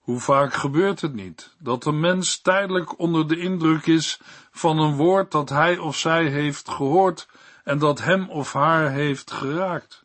Hoe 0.00 0.20
vaak 0.20 0.52
gebeurt 0.52 1.00
het 1.00 1.14
niet 1.14 1.56
dat 1.58 1.84
een 1.84 2.00
mens 2.00 2.40
tijdelijk 2.40 2.98
onder 2.98 3.28
de 3.28 3.38
indruk 3.38 3.86
is 3.86 4.20
van 4.50 4.78
een 4.78 4.96
woord 4.96 5.30
dat 5.30 5.48
hij 5.48 5.78
of 5.78 5.96
zij 5.96 6.26
heeft 6.26 6.68
gehoord 6.68 7.28
en 7.64 7.78
dat 7.78 8.00
hem 8.00 8.30
of 8.30 8.52
haar 8.52 8.90
heeft 8.90 9.30
geraakt? 9.30 10.04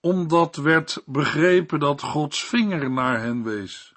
Omdat 0.00 0.56
werd 0.56 1.02
begrepen 1.06 1.80
dat 1.80 2.02
Gods 2.02 2.44
vinger 2.44 2.90
naar 2.90 3.20
hen 3.20 3.42
wees. 3.42 3.94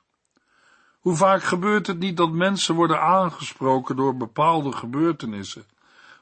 Hoe 1.00 1.16
vaak 1.16 1.44
gebeurt 1.44 1.88
het 1.88 2.00
niet 2.00 2.18
dat 2.18 2.32
mensen 2.32 2.76
worden 2.76 3.02
aangesproken 3.02 3.96
door 3.96 4.18
bepaalde 4.18 4.72
gebeurtenissen, 4.72 5.66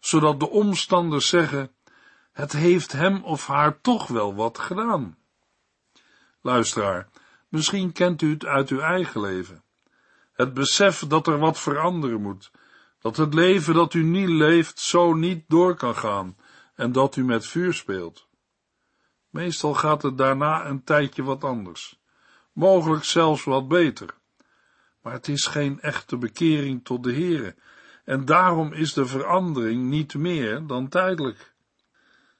zodat 0.05 0.39
de 0.39 0.49
omstanders 0.49 1.27
zeggen, 1.27 1.71
het 2.31 2.51
heeft 2.51 2.91
hem 2.91 3.23
of 3.23 3.47
haar 3.47 3.81
toch 3.81 4.07
wel 4.07 4.35
wat 4.35 4.57
gedaan. 4.57 5.17
Luisteraar, 6.41 7.09
Misschien 7.55 7.91
kent 7.91 8.21
u 8.21 8.31
het 8.31 8.45
uit 8.45 8.69
uw 8.69 8.79
eigen 8.79 9.21
leven. 9.21 9.63
Het 10.33 10.53
besef 10.53 10.99
dat 11.07 11.27
er 11.27 11.37
wat 11.37 11.59
veranderen 11.59 12.21
moet, 12.21 12.51
dat 12.99 13.17
het 13.17 13.33
leven 13.33 13.73
dat 13.73 13.93
u 13.93 14.03
niet 14.03 14.29
leeft 14.29 14.79
zo 14.79 15.13
niet 15.13 15.43
door 15.47 15.75
kan 15.75 15.95
gaan 15.95 16.37
en 16.75 16.91
dat 16.91 17.15
u 17.15 17.23
met 17.23 17.47
vuur 17.47 17.73
speelt. 17.73 18.27
Meestal 19.29 19.73
gaat 19.73 20.01
het 20.01 20.17
daarna 20.17 20.65
een 20.65 20.83
tijdje 20.83 21.23
wat 21.23 21.43
anders, 21.43 21.99
mogelijk 22.53 23.03
zelfs 23.03 23.43
wat 23.43 23.67
beter. 23.67 24.09
Maar 25.01 25.13
het 25.13 25.27
is 25.27 25.45
geen 25.45 25.81
echte 25.81 26.17
bekering 26.17 26.85
tot 26.85 27.03
de 27.03 27.13
Heere, 27.13 27.55
en 28.05 28.25
daarom 28.25 28.73
is 28.73 28.93
de 28.93 29.05
verandering 29.05 29.83
niet 29.83 30.13
meer 30.15 30.67
dan 30.67 30.87
tijdelijk. 30.87 31.53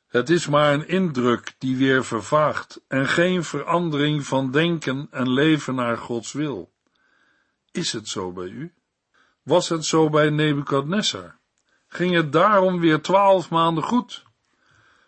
Het 0.08 0.30
is 0.30 0.48
maar 0.48 0.74
een 0.74 0.88
indruk 0.88 1.56
die 1.58 1.78
weer 1.78 2.06
vervaagt 2.06 2.82
en 2.88 3.08
geen 3.08 3.44
verandering 3.44 4.26
van 4.26 4.52
denken 4.52 5.08
en 5.12 5.30
leven 5.30 5.76
naar 5.76 5.98
Gods 5.98 6.32
wil. 6.32 6.72
Is 7.72 7.92
het 7.92 8.08
zo 8.08 8.32
bij 8.32 8.48
u? 8.48 8.74
Was 9.44 9.70
het 9.70 9.86
zo 9.86 10.10
bij 10.10 10.30
Nebukadnessar? 10.30 11.38
Ging 11.88 12.16
het 12.16 12.32
daarom 12.32 12.80
weer 12.80 13.02
twaalf 13.02 13.50
maanden 13.50 13.84
goed? 13.84 14.24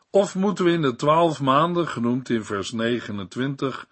Of 0.09 0.35
moeten 0.35 0.65
we 0.65 0.71
in 0.71 0.81
de 0.81 0.95
twaalf 0.95 1.41
maanden, 1.41 1.87
genoemd 1.87 2.29
in 2.29 2.43
vers 2.43 2.71
29, 2.71 3.87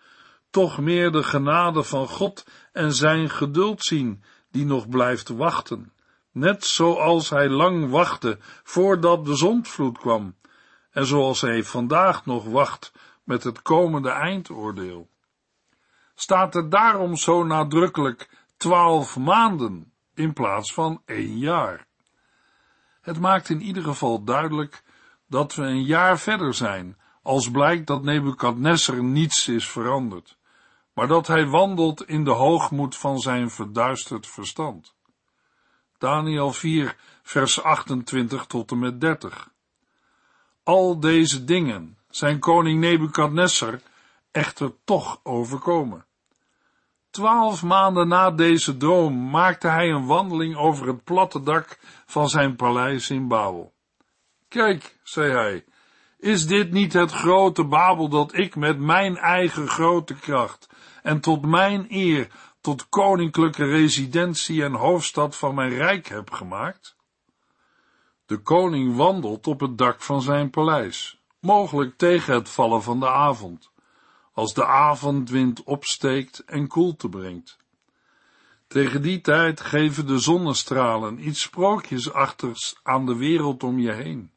toch 0.50 0.80
meer 0.80 1.12
de 1.12 1.24
genade 1.24 1.84
van 1.84 2.08
God 2.08 2.46
en 2.72 2.94
zijn 2.94 3.30
geduld 3.30 3.84
zien, 3.84 4.24
die 4.52 4.66
nog 4.66 4.90
blijft 4.90 5.30
wachten, 5.30 5.92
net 6.36 6.66
zoals 6.66 7.30
hij 7.30 7.50
lang 7.50 7.90
wachtte 7.90 8.38
voordat 8.64 9.26
de 9.26 9.36
zondvloed 9.36 9.98
kwam 9.98 10.36
en 10.92 11.06
zoals 11.06 11.42
hij 11.42 11.64
vandaag 11.64 12.26
nog 12.26 12.46
wacht 12.46 12.92
met 13.24 13.44
het 13.44 13.62
komende 13.62 14.10
eindoordeel. 14.10 15.10
Staat 16.16 16.56
er 16.56 16.70
daarom 16.70 17.16
zo 17.16 17.44
nadrukkelijk 17.44 18.30
twaalf 18.58 19.18
maanden 19.18 19.94
in 20.14 20.34
plaats 20.34 20.74
van 20.74 21.02
één 21.06 21.38
jaar? 21.38 21.86
Het 23.02 23.20
maakt 23.20 23.50
in 23.50 23.62
ieder 23.62 23.84
geval 23.84 24.24
duidelijk 24.24 24.84
dat 25.28 25.56
we 25.56 25.64
een 25.64 25.84
jaar 25.84 26.20
verder 26.20 26.54
zijn, 26.54 26.98
als 27.22 27.52
blijkt 27.52 27.88
dat 27.88 28.04
Nebukadnessar 28.04 29.04
niets 29.04 29.48
is 29.48 29.70
veranderd, 29.70 30.38
maar 30.94 31.08
dat 31.08 31.28
hij 31.28 31.48
wandelt 31.48 32.08
in 32.08 32.24
de 32.24 32.32
hoogmoed 32.32 32.96
van 32.96 33.20
zijn 33.20 33.50
verduisterd 33.50 34.28
verstand. 34.28 34.95
Daniel 35.98 36.54
4, 36.54 36.96
vers 37.24 37.64
28 37.64 38.46
tot 38.46 38.72
en 38.72 38.80
met 38.80 39.02
30. 39.02 39.50
Al 40.64 41.00
deze 41.00 41.44
dingen 41.46 41.98
zijn 42.10 42.40
koning 42.40 42.80
Nebukadnessar 42.80 43.80
echter 44.32 44.72
toch 44.84 45.20
overkomen. 45.24 46.06
Twaalf 47.10 47.64
maanden 47.64 48.08
na 48.08 48.32
deze 48.32 48.78
droom 48.78 49.30
maakte 49.30 49.68
hij 49.68 49.90
een 49.90 50.06
wandeling 50.06 50.56
over 50.56 50.88
het 50.88 51.04
platte 51.04 51.44
dak 51.44 51.80
van 52.06 52.30
zijn 52.30 52.56
paleis 52.56 53.10
in 53.10 53.28
Babel. 53.28 53.74
Kijk, 54.48 54.98
zei 55.04 55.32
hij, 55.32 55.66
is 56.20 56.48
dit 56.48 56.72
niet 56.72 56.94
het 56.94 57.12
grote 57.12 57.64
Babel 57.64 58.10
dat 58.10 58.38
ik 58.38 58.56
met 58.56 58.80
mijn 58.80 59.18
eigen 59.18 59.68
grote 59.68 60.14
kracht 60.14 60.70
en 61.04 61.20
tot 61.20 61.46
mijn 61.46 61.86
eer 61.90 62.28
tot 62.66 62.90
koninklijke 62.90 63.66
residentie 63.66 64.64
en 64.64 64.74
hoofdstad 64.74 65.36
van 65.36 65.56
mijn 65.56 65.70
rijk 65.70 66.08
heb 66.08 66.32
gemaakt? 66.32 66.96
De 68.26 68.38
koning 68.38 68.96
wandelt 68.96 69.48
op 69.48 69.60
het 69.60 69.78
dak 69.78 70.02
van 70.02 70.22
zijn 70.22 70.50
paleis, 70.50 71.22
mogelijk 71.40 71.98
tegen 71.98 72.34
het 72.34 72.50
vallen 72.50 72.84
van 72.84 73.00
de 73.00 73.10
avond, 73.10 73.72
als 74.34 74.54
de 74.54 74.66
avondwind 74.66 75.64
opsteekt 75.64 76.44
en 76.46 76.68
koelte 76.68 77.10
brengt. 77.10 77.58
Tegen 78.68 79.02
die 79.02 79.22
tijd 79.22 79.62
geven 79.62 80.08
de 80.08 80.20
zonnestralen 80.20 81.28
iets 81.28 81.42
sprookjesachtigs 81.42 82.80
aan 82.84 83.06
de 83.06 83.16
wereld 83.16 83.64
om 83.64 83.80
je 83.80 83.92
heen. 83.92 84.32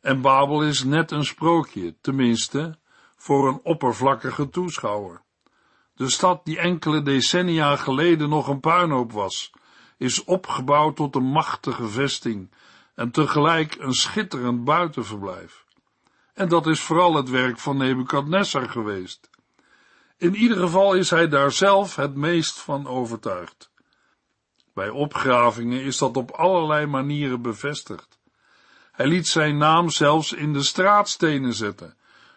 En 0.00 0.20
Babel 0.20 0.62
is 0.62 0.84
net 0.84 1.10
een 1.10 1.24
sprookje, 1.24 1.94
tenminste, 2.00 2.78
voor 3.16 3.48
een 3.48 3.60
oppervlakkige 3.62 4.48
toeschouwer. 4.48 5.23
De 5.94 6.08
stad 6.08 6.44
die 6.44 6.58
enkele 6.58 7.02
decennia 7.02 7.76
geleden 7.76 8.28
nog 8.28 8.48
een 8.48 8.60
puinhoop 8.60 9.12
was, 9.12 9.52
is 9.96 10.24
opgebouwd 10.24 10.96
tot 10.96 11.14
een 11.14 11.30
machtige 11.30 11.88
vesting 11.88 12.50
en 12.94 13.10
tegelijk 13.10 13.76
een 13.78 13.92
schitterend 13.92 14.64
buitenverblijf. 14.64 15.64
En 16.34 16.48
dat 16.48 16.66
is 16.66 16.80
vooral 16.80 17.14
het 17.14 17.30
werk 17.30 17.58
van 17.58 17.76
Nebukadnessar 17.76 18.68
geweest. 18.68 19.30
In 20.16 20.34
ieder 20.34 20.56
geval 20.56 20.94
is 20.94 21.10
hij 21.10 21.28
daar 21.28 21.52
zelf 21.52 21.96
het 21.96 22.14
meest 22.14 22.60
van 22.60 22.86
overtuigd. 22.86 23.70
Bij 24.74 24.88
opgravingen 24.88 25.82
is 25.82 25.98
dat 25.98 26.16
op 26.16 26.30
allerlei 26.30 26.86
manieren 26.86 27.42
bevestigd. 27.42 28.18
Hij 28.92 29.06
liet 29.06 29.26
zijn 29.26 29.56
naam 29.56 29.90
zelfs 29.90 30.32
in 30.32 30.52
de 30.52 30.62
straatstenen 30.62 31.54
zetten, 31.54 31.96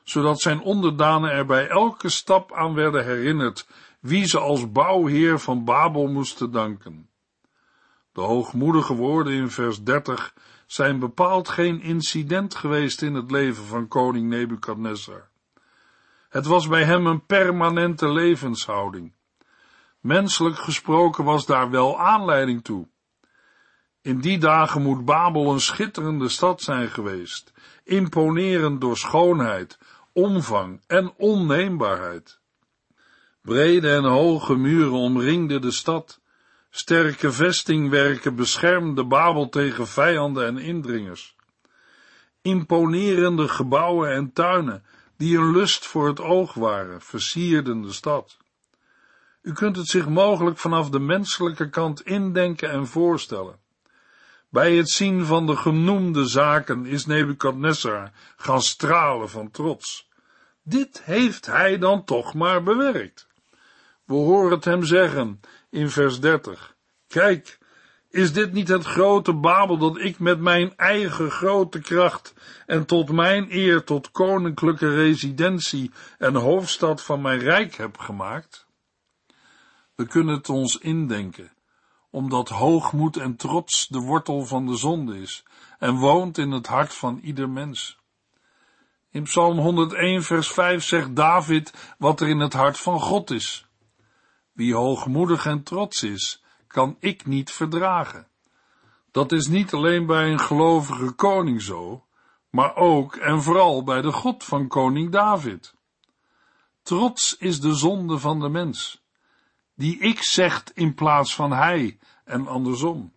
zodat 0.10 0.42
zijn 0.42 0.62
onderdanen 0.62 1.32
er 1.32 1.46
bij 1.46 1.68
elke 1.68 2.10
stap 2.10 2.54
aan 2.54 2.74
werden 2.74 3.06
herinnerd 3.06 3.68
wie 4.00 4.26
ze 4.26 4.40
als 4.40 4.72
bouwheer 4.72 5.40
van 5.40 5.64
Babel 5.64 6.08
moesten 6.08 6.52
danken. 6.52 7.10
De 8.12 8.22
hoogmoedige 8.22 8.94
woorden 8.94 9.34
in 9.34 9.50
vers 9.50 9.84
30 9.84 10.34
zijn 10.66 11.00
bepaald 11.00 11.50
geen 11.50 11.82
incident 11.82 12.56
geweest 12.56 13.02
in 13.02 13.14
het 13.14 13.32
leven 13.32 13.64
van 13.64 13.88
koning 13.88 14.30
Nebukadnezar. 14.30 15.30
Het 16.30 16.46
was 16.46 16.68
bij 16.68 16.84
hem 16.84 17.08
een 17.08 17.26
permanente 17.26 18.12
levenshouding. 18.12 19.16
Menselijk 20.00 20.58
gesproken 20.58 21.24
was 21.24 21.46
daar 21.46 21.70
wel 21.70 22.00
aanleiding 22.00 22.64
toe. 22.64 22.88
In 24.02 24.20
die 24.20 24.38
dagen 24.38 24.82
moet 24.82 25.06
Babel 25.06 25.54
een 25.54 25.60
schitterende 25.60 26.30
stad 26.30 26.62
zijn 26.62 26.90
geweest, 26.90 27.54
imponerend 27.84 28.82
door 28.82 28.98
schoonheid, 28.98 29.78
omvang 30.18 30.82
en 30.88 31.14
onneembaarheid. 31.18 32.40
Brede 33.42 33.94
en 33.94 34.04
hoge 34.04 34.56
muren 34.56 34.92
omringden 34.92 35.62
de 35.62 35.72
stad, 35.72 36.20
sterke 36.70 37.32
vestingwerken 37.32 38.36
beschermden 38.36 39.08
Babel 39.08 39.50
tegen 39.50 39.88
vijanden 39.88 40.46
en 40.46 40.58
indringers. 40.58 41.36
Imponerende 42.42 43.48
gebouwen 43.48 44.12
en 44.12 44.34
tuinen, 44.34 44.84
die 45.18 45.38
een 45.38 45.52
lust 45.52 45.86
voor 45.86 46.08
het 46.08 46.20
oog 46.20 46.54
waren, 46.54 47.02
versierden 47.02 47.82
de 47.82 47.92
stad. 47.92 48.38
U 49.42 49.54
kunt 49.54 49.76
het 49.76 49.88
zich 49.88 50.10
mogelijk 50.10 50.58
vanaf 50.58 50.90
de 50.90 51.00
menselijke 51.00 51.70
kant 51.70 52.02
indenken 52.02 52.70
en 52.70 52.88
voorstellen. 52.88 53.60
Bij 54.50 54.76
het 54.76 54.90
zien 54.90 55.26
van 55.26 55.46
de 55.46 55.56
genoemde 55.56 56.26
zaken 56.26 56.86
is 56.86 57.06
Nebukadnessar 57.06 58.12
gaan 58.36 58.62
stralen 58.62 59.30
van 59.30 59.52
trots. 59.52 60.07
Dit 60.70 61.02
heeft 61.04 61.46
hij 61.46 61.78
dan 61.78 62.04
toch 62.04 62.34
maar 62.34 62.64
bewerkt. 62.64 63.28
We 64.06 64.14
horen 64.14 64.52
het 64.52 64.66
hem 64.66 64.84
zeggen 64.84 65.40
in 65.70 65.90
vers 65.90 66.20
30. 66.20 66.76
Kijk, 67.08 67.58
is 68.10 68.34
dit 68.34 68.54
niet 68.54 68.68
het 68.68 68.84
grote 68.84 69.34
Babel 69.34 69.78
dat 69.78 69.98
ik 69.98 70.20
met 70.20 70.40
mijn 70.40 70.78
eigen 70.78 71.32
grote 71.32 71.80
kracht 71.80 72.34
en 72.66 72.86
tot 72.86 73.12
mijn 73.12 73.48
eer 73.50 73.84
tot 73.84 74.12
koninklijke 74.12 74.96
residentie 74.96 75.92
en 76.18 76.36
hoofdstad 76.36 77.04
van 77.04 77.22
mijn 77.22 77.40
rijk 77.40 77.76
heb 77.76 77.98
gemaakt? 77.98 78.68
We 79.96 80.06
kunnen 80.06 80.36
het 80.36 80.50
ons 80.50 80.78
indenken 80.78 81.52
omdat 82.10 82.50
hoogmoed 82.50 83.18
en 83.18 83.36
trots 83.36 83.88
de 83.88 84.00
wortel 84.00 84.46
van 84.46 84.66
de 84.66 84.76
zonde 84.76 85.22
is 85.22 85.44
en 85.80 85.96
woont 85.96 86.38
in 86.38 86.52
het 86.52 86.68
hart 86.68 86.94
van 86.94 87.20
ieder 87.20 87.50
mens. 87.50 87.98
In 89.18 89.24
Psalm 89.24 89.58
101 89.58 90.24
vers 90.24 90.52
5 90.52 90.84
zegt 90.84 91.16
David 91.16 91.96
wat 91.98 92.22
er 92.22 92.28
in 92.28 92.40
het 92.40 92.54
hart 92.54 92.78
van 92.78 93.00
God 93.00 93.30
is. 93.30 93.66
Wie 94.52 94.76
hoogmoedig 94.76 95.46
en 95.46 95.64
trots 95.64 96.04
is, 96.04 96.44
kan 96.68 96.96
ik 97.00 97.26
niet 97.26 97.52
verdragen. 97.52 98.28
Dat 99.12 99.32
is 99.32 99.48
niet 99.48 99.74
alleen 99.74 100.06
bij 100.06 100.32
een 100.32 100.40
gelovige 100.40 101.12
koning 101.12 101.62
zo, 101.62 102.06
maar 102.50 102.76
ook 102.76 103.16
en 103.16 103.44
vooral 103.44 103.84
bij 103.84 104.02
de 104.02 104.12
God 104.12 104.44
van 104.44 104.68
koning 104.68 105.12
David. 105.12 105.74
Trots 106.82 107.38
is 107.38 107.60
de 107.60 107.74
zonde 107.74 108.18
van 108.18 108.40
de 108.40 108.50
mens 108.50 109.04
die 109.76 110.00
ik 110.00 110.24
zegt 110.24 110.72
in 110.72 110.94
plaats 110.94 111.36
van 111.36 111.52
hij 111.52 112.00
en 112.24 112.48
andersom. 112.48 113.14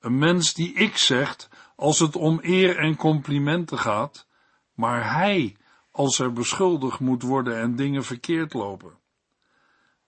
Een 0.00 0.18
mens 0.18 0.54
die 0.54 0.72
ik 0.72 0.96
zegt 0.96 1.48
als 1.76 1.98
het 1.98 2.16
om 2.16 2.38
eer 2.42 2.78
en 2.78 2.96
complimenten 2.96 3.78
gaat, 3.78 4.30
maar 4.74 5.14
hij 5.14 5.56
als 5.90 6.18
er 6.18 6.32
beschuldigd 6.32 7.00
moet 7.00 7.22
worden 7.22 7.58
en 7.58 7.76
dingen 7.76 8.04
verkeerd 8.04 8.52
lopen. 8.52 8.98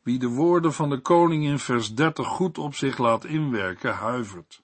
Wie 0.02 0.18
de 0.18 0.28
woorden 0.28 0.72
van 0.72 0.90
de 0.90 1.00
koning 1.00 1.44
in 1.44 1.58
vers 1.58 1.94
30 1.94 2.26
goed 2.26 2.58
op 2.58 2.74
zich 2.74 2.98
laat 2.98 3.24
inwerken, 3.24 3.94
huivert. 3.94 4.62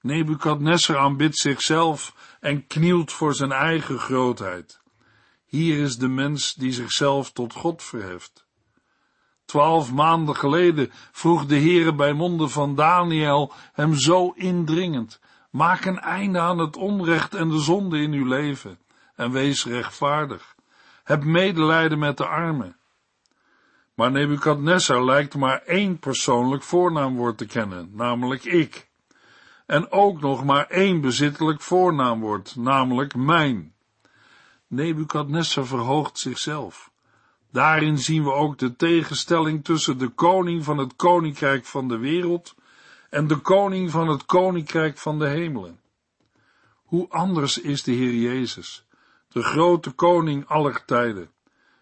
Nebukadnessar 0.00 0.98
aanbidt 0.98 1.36
zichzelf 1.36 2.14
en 2.40 2.66
knielt 2.66 3.12
voor 3.12 3.34
zijn 3.34 3.52
eigen 3.52 3.98
grootheid. 3.98 4.80
Hier 5.44 5.78
is 5.78 5.96
de 5.96 6.08
mens 6.08 6.54
die 6.54 6.72
zichzelf 6.72 7.32
tot 7.32 7.52
God 7.52 7.82
verheft. 7.82 8.46
Twaalf 9.44 9.92
maanden 9.92 10.36
geleden 10.36 10.90
vroeg 10.92 11.46
de 11.46 11.58
Heere 11.58 11.94
bij 11.94 12.12
monden 12.12 12.50
van 12.50 12.74
Daniel 12.74 13.52
hem 13.72 13.94
zo 13.94 14.32
indringend, 14.36 15.20
maak 15.50 15.84
een 15.84 15.98
einde 15.98 16.38
aan 16.38 16.58
het 16.58 16.76
onrecht 16.76 17.34
en 17.34 17.48
de 17.48 17.58
zonde 17.58 17.98
in 17.98 18.12
uw 18.12 18.26
leven 18.26 18.78
en 19.22 19.30
wees 19.30 19.64
rechtvaardig. 19.64 20.54
Heb 21.04 21.24
medelijden 21.24 21.98
met 21.98 22.16
de 22.16 22.26
armen. 22.26 22.76
Maar 23.94 24.10
Nebukadnessar 24.10 25.04
lijkt 25.04 25.34
maar 25.34 25.62
één 25.62 25.98
persoonlijk 25.98 26.62
voornaamwoord 26.62 27.38
te 27.38 27.46
kennen, 27.46 27.90
namelijk 27.92 28.44
ik. 28.44 28.90
En 29.66 29.90
ook 29.90 30.20
nog 30.20 30.44
maar 30.44 30.66
één 30.66 31.00
bezittelijk 31.00 31.60
voornaamwoord, 31.60 32.56
namelijk 32.56 33.14
mijn. 33.14 33.74
Nebukadnessar 34.66 35.66
verhoogt 35.66 36.18
zichzelf. 36.18 36.90
Daarin 37.50 37.98
zien 37.98 38.24
we 38.24 38.32
ook 38.32 38.58
de 38.58 38.76
tegenstelling 38.76 39.64
tussen 39.64 39.98
de 39.98 40.08
koning 40.08 40.64
van 40.64 40.78
het 40.78 40.96
koninkrijk 40.96 41.64
van 41.64 41.88
de 41.88 41.98
wereld 41.98 42.54
en 43.10 43.26
de 43.26 43.36
koning 43.36 43.90
van 43.90 44.08
het 44.08 44.24
koninkrijk 44.24 44.98
van 44.98 45.18
de 45.18 45.28
hemelen. 45.28 45.80
Hoe 46.84 47.08
anders 47.08 47.58
is 47.58 47.82
de 47.82 47.92
Heer 47.92 48.14
Jezus, 48.14 48.84
de 49.32 49.42
grote 49.42 49.90
koning 49.90 50.46
aller 50.46 50.84
tijden, 50.84 51.30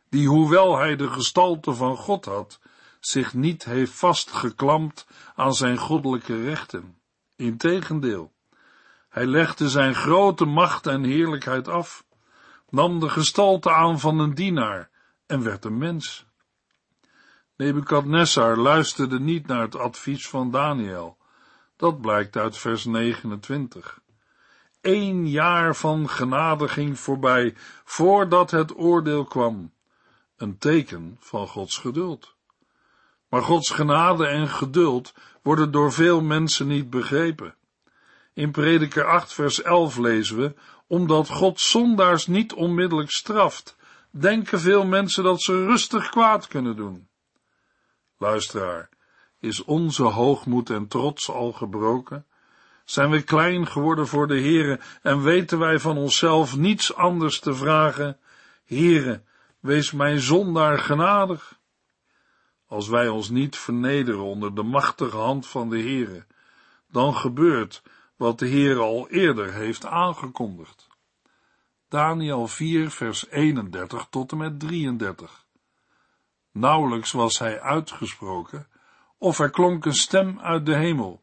die, 0.08 0.28
hoewel 0.28 0.78
hij 0.78 0.96
de 0.96 1.08
gestalte 1.08 1.74
van 1.74 1.96
God 1.96 2.24
had, 2.24 2.60
zich 3.00 3.34
niet 3.34 3.64
heeft 3.64 3.92
vastgeklampt 3.92 5.06
aan 5.34 5.54
zijn 5.54 5.78
goddelijke 5.78 6.42
rechten. 6.42 6.98
Integendeel, 7.36 8.32
hij 9.08 9.26
legde 9.26 9.68
zijn 9.68 9.94
grote 9.94 10.44
macht 10.44 10.86
en 10.86 11.04
heerlijkheid 11.04 11.68
af, 11.68 12.04
nam 12.68 13.00
de 13.00 13.08
gestalte 13.08 13.70
aan 13.70 14.00
van 14.00 14.18
een 14.18 14.34
dienaar 14.34 14.90
en 15.26 15.42
werd 15.42 15.64
een 15.64 15.78
mens. 15.78 16.26
Nebukadnessar 17.56 18.56
luisterde 18.56 19.20
niet 19.20 19.46
naar 19.46 19.60
het 19.60 19.76
advies 19.76 20.28
van 20.28 20.50
Daniel. 20.50 21.16
Dat 21.76 22.00
blijkt 22.00 22.36
uit 22.36 22.58
vers 22.58 22.84
29. 22.84 24.00
Eén 24.80 25.28
jaar 25.28 25.76
van 25.76 26.08
genade 26.08 26.68
ging 26.68 26.98
voorbij, 26.98 27.54
voordat 27.84 28.50
het 28.50 28.76
oordeel 28.78 29.24
kwam. 29.24 29.72
een 30.36 30.58
teken 30.58 31.16
van 31.18 31.48
Gods 31.48 31.78
geduld. 31.78 32.34
Maar 33.28 33.42
Gods 33.42 33.70
genade 33.70 34.26
en 34.26 34.48
geduld 34.48 35.14
worden 35.42 35.70
door 35.70 35.92
veel 35.92 36.20
mensen 36.20 36.66
niet 36.66 36.90
begrepen. 36.90 37.54
In 38.34 38.50
Prediker 38.50 39.04
8 39.04 39.32
vers 39.32 39.62
11 39.62 39.96
lezen 39.96 40.36
we, 40.36 40.54
omdat 40.86 41.28
God 41.28 41.60
zondaars 41.60 42.26
niet 42.26 42.52
onmiddellijk 42.52 43.10
straft, 43.10 43.76
denken 44.10 44.60
veel 44.60 44.86
mensen 44.86 45.24
dat 45.24 45.42
ze 45.42 45.64
rustig 45.66 46.08
kwaad 46.08 46.46
kunnen 46.46 46.76
doen. 46.76 47.08
Luisteraar, 48.18 48.88
is 49.38 49.64
onze 49.64 50.02
hoogmoed 50.02 50.70
en 50.70 50.88
trots 50.88 51.30
al 51.30 51.52
gebroken? 51.52 52.26
Zijn 52.90 53.11
we 53.11 53.22
klein 53.22 53.66
geworden 53.66 54.07
voor 54.07 54.26
de 54.26 54.40
Heere 54.40 54.81
en 55.03 55.22
weten 55.22 55.59
wij 55.59 55.79
van 55.79 55.96
onszelf 55.96 56.57
niets 56.57 56.94
anders 56.94 57.40
te 57.40 57.55
vragen? 57.55 58.18
Heere, 58.64 59.22
wees 59.61 59.92
mijn 59.92 60.20
zondaar 60.20 60.79
genadig. 60.79 61.59
Als 62.66 62.88
wij 62.88 63.09
ons 63.09 63.29
niet 63.29 63.57
vernederen 63.57 64.22
onder 64.22 64.55
de 64.55 64.62
machtige 64.62 65.16
hand 65.16 65.46
van 65.46 65.68
de 65.68 65.79
Heere, 65.79 66.26
dan 66.88 67.14
gebeurt 67.14 67.83
wat 68.16 68.38
de 68.38 68.46
Heer 68.46 68.79
al 68.79 69.09
eerder 69.09 69.53
heeft 69.53 69.87
aangekondigd. 69.87 70.88
Daniel 71.88 72.46
4 72.46 72.90
vers 72.90 73.29
31 73.29 74.07
tot 74.11 74.33
en 74.33 74.38
met 74.38 74.61
33. 74.61 75.46
Nauwelijks 76.53 77.12
was 77.12 77.38
hij 77.38 77.61
uitgesproken, 77.61 78.68
of 79.18 79.38
er 79.38 79.50
klonk 79.50 79.85
een 79.85 79.94
stem 79.94 80.40
uit 80.40 80.66
de 80.66 80.74
hemel. 80.74 81.22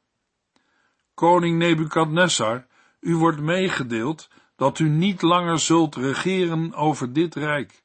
Koning 1.17 1.57
Nebukadnessar, 1.57 2.65
u 2.99 3.15
wordt 3.15 3.39
meegedeeld 3.39 4.29
dat 4.55 4.79
u 4.79 4.89
niet 4.89 5.21
langer 5.21 5.59
zult 5.59 5.95
regeren 5.95 6.73
over 6.73 7.13
dit 7.13 7.35
rijk. 7.35 7.83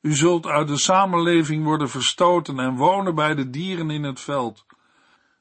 U 0.00 0.14
zult 0.14 0.46
uit 0.46 0.68
de 0.68 0.76
samenleving 0.76 1.64
worden 1.64 1.88
verstoten 1.88 2.58
en 2.58 2.76
wonen 2.76 3.14
bij 3.14 3.34
de 3.34 3.50
dieren 3.50 3.90
in 3.90 4.02
het 4.02 4.20
veld. 4.20 4.66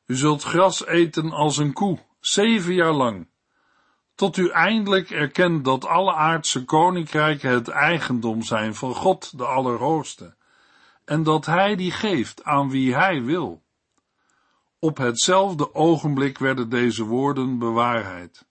U 0.06 0.16
zult 0.16 0.44
gras 0.44 0.86
eten 0.86 1.32
als 1.32 1.58
een 1.58 1.74
koe, 1.74 2.00
zeven 2.20 2.74
jaar 2.74 2.94
lang, 2.94 3.28
tot 4.16 4.38
u 4.38 4.50
eindelijk 4.50 5.10
erkent 5.10 5.66
dat 5.66 5.86
alle 5.86 6.14
aardse 6.14 6.66
koninkrijken 6.66 7.50
het 7.50 7.68
eigendom 7.68 8.44
zijn 8.44 8.76
van 8.76 8.96
God 8.96 9.38
de 9.38 9.46
Allerhoogste, 9.46 10.36
en 11.06 11.24
dat 11.24 11.46
Hij 11.46 11.76
die 11.76 11.92
geeft 11.92 12.44
aan 12.44 12.70
wie 12.70 12.96
Hij 12.96 13.24
wil. 13.24 13.64
Op 14.84 14.98
hetzelfde 14.98 15.74
ogenblik 15.74 16.38
werden 16.38 16.70
deze 16.70 17.04
woorden 17.04 17.58
bewaarheid. 17.58 18.46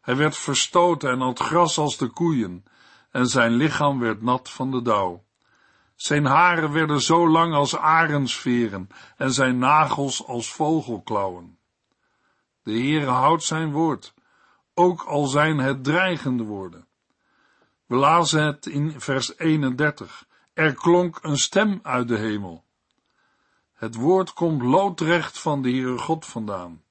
Hij 0.00 0.16
werd 0.16 0.36
verstoten 0.36 1.10
en 1.10 1.20
had 1.20 1.38
gras 1.38 1.78
als 1.78 1.96
de 1.96 2.06
koeien, 2.06 2.64
en 3.10 3.26
zijn 3.26 3.52
lichaam 3.52 3.98
werd 3.98 4.22
nat 4.22 4.50
van 4.50 4.70
de 4.70 4.82
dauw. 4.82 5.24
Zijn 5.94 6.24
haren 6.24 6.72
werden 6.72 7.00
zo 7.00 7.28
lang 7.28 7.54
als 7.54 7.76
arendsveren 7.76 8.88
en 9.16 9.32
zijn 9.32 9.58
nagels 9.58 10.26
als 10.26 10.52
vogelklauwen. 10.52 11.58
De 12.62 12.72
Heere 12.72 13.10
houdt 13.10 13.42
zijn 13.42 13.72
woord, 13.72 14.14
ook 14.74 15.02
al 15.02 15.26
zijn 15.26 15.58
het 15.58 15.84
dreigende 15.84 16.44
woorden. 16.44 16.86
We 17.86 17.96
lazen 17.96 18.42
het 18.42 18.66
in 18.66 19.00
vers 19.00 19.38
31. 19.38 20.26
Er 20.52 20.74
klonk 20.74 21.18
een 21.22 21.38
stem 21.38 21.80
uit 21.82 22.08
de 22.08 22.16
hemel. 22.16 22.64
Het 23.80 23.94
woord 23.94 24.32
komt 24.32 24.62
loodrecht 24.62 25.38
van 25.38 25.62
de 25.62 25.70
Heere 25.70 25.98
God 25.98 26.26
vandaan. 26.26 26.82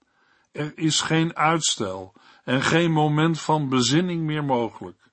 Er 0.51 0.77
is 0.77 1.01
geen 1.01 1.35
uitstel 1.35 2.13
en 2.43 2.61
geen 2.61 2.91
moment 2.91 3.39
van 3.39 3.69
bezinning 3.69 4.23
meer 4.23 4.43
mogelijk. 4.43 5.11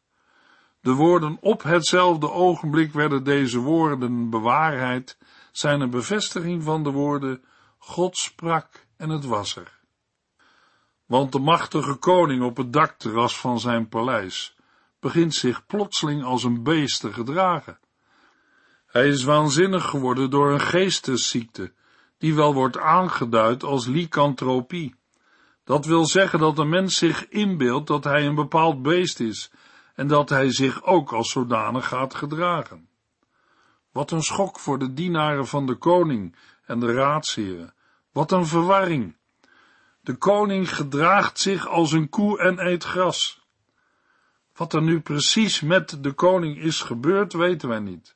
De 0.81 0.93
woorden 0.93 1.37
op 1.41 1.63
hetzelfde 1.63 2.31
ogenblik 2.31 2.93
werden 2.93 3.25
deze 3.25 3.59
woorden 3.59 4.31
bewaarheid, 4.31 5.19
zijn 5.53 5.81
een 5.81 5.91
bevestiging 5.91 6.63
van 6.63 6.83
de 6.83 6.91
woorden 6.91 7.45
God 7.79 8.17
sprak 8.17 8.87
en 8.97 9.09
het 9.09 9.25
was 9.25 9.57
er. 9.57 9.81
Want 11.07 11.33
de 11.33 11.41
machtige 11.41 11.95
koning 11.95 12.43
op 12.43 12.57
het 12.57 12.73
dakterras 12.73 13.39
van 13.39 13.61
zijn 13.61 13.89
paleis 13.89 14.57
begint 15.01 15.35
zich 15.35 15.67
plotseling 15.67 16.25
als 16.25 16.45
een 16.45 16.63
beest 16.63 17.01
te 17.01 17.13
gedragen. 17.13 17.79
Hij 18.97 19.09
is 19.09 19.25
waanzinnig 19.25 19.85
geworden 19.85 20.31
door 20.31 20.53
een 20.53 20.61
geestesziekte, 20.61 21.73
die 22.19 22.35
wel 22.35 22.55
wordt 22.55 22.79
aangeduid 22.79 23.63
als 23.63 23.87
lycanthropie. 23.87 24.95
Dat 25.65 25.87
wil 25.87 26.07
zeggen 26.07 26.39
dat 26.39 26.59
een 26.59 26.69
mens 26.69 26.97
zich 26.97 27.29
inbeeldt 27.29 27.87
dat 27.87 28.05
hij 28.05 28.27
een 28.27 28.35
bepaald 28.35 28.83
beest 28.83 29.21
is 29.21 29.51
en 29.95 30.07
dat 30.07 30.29
hij 30.29 30.53
zich 30.53 30.85
ook 30.85 31.13
als 31.13 31.31
zodanig 31.31 31.89
gaat 31.89 32.15
gedragen. 32.15 32.89
Wat 33.93 34.11
een 34.11 34.23
schok 34.23 34.59
voor 34.59 34.79
de 34.79 34.93
dienaren 34.93 35.47
van 35.47 35.67
de 35.67 35.75
koning 35.75 36.37
en 36.67 36.81
de 36.81 36.93
raadsheren. 36.93 37.75
Wat 38.13 38.33
een 38.33 38.47
verwarring. 38.47 39.17
De 40.01 40.15
koning 40.15 40.75
gedraagt 40.75 41.41
zich 41.41 41.69
als 41.69 41.93
een 41.93 42.09
koe 42.09 42.39
en 42.39 42.67
eet 42.67 42.85
gras. 42.85 43.47
Wat 44.55 44.73
er 44.73 44.83
nu 44.83 45.01
precies 45.01 45.61
met 45.61 46.03
de 46.03 46.13
koning 46.13 46.59
is 46.59 46.81
gebeurd, 46.81 47.33
weten 47.33 47.69
wij 47.69 47.81
niet. 47.81 48.16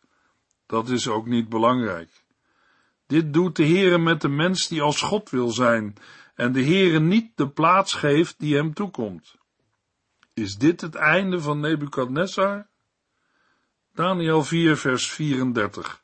Dat 0.70 0.88
is 0.88 1.08
ook 1.08 1.26
niet 1.26 1.48
belangrijk. 1.48 2.24
Dit 3.06 3.32
doet 3.32 3.56
de 3.56 3.66
Heere 3.66 3.98
met 3.98 4.20
de 4.20 4.28
mens 4.28 4.68
die 4.68 4.82
als 4.82 5.00
God 5.00 5.30
wil 5.30 5.50
zijn 5.50 5.96
en 6.34 6.52
de 6.52 6.64
Heere 6.64 7.00
niet 7.00 7.30
de 7.34 7.48
plaats 7.48 7.94
geeft 7.94 8.38
die 8.38 8.56
hem 8.56 8.74
toekomt. 8.74 9.36
Is 10.34 10.56
dit 10.56 10.80
het 10.80 10.94
einde 10.94 11.40
van 11.40 11.60
Nebukadnessar? 11.60 12.66
Daniel 13.94 14.44
4 14.44 14.76
vers 14.76 15.10
34 15.10 16.00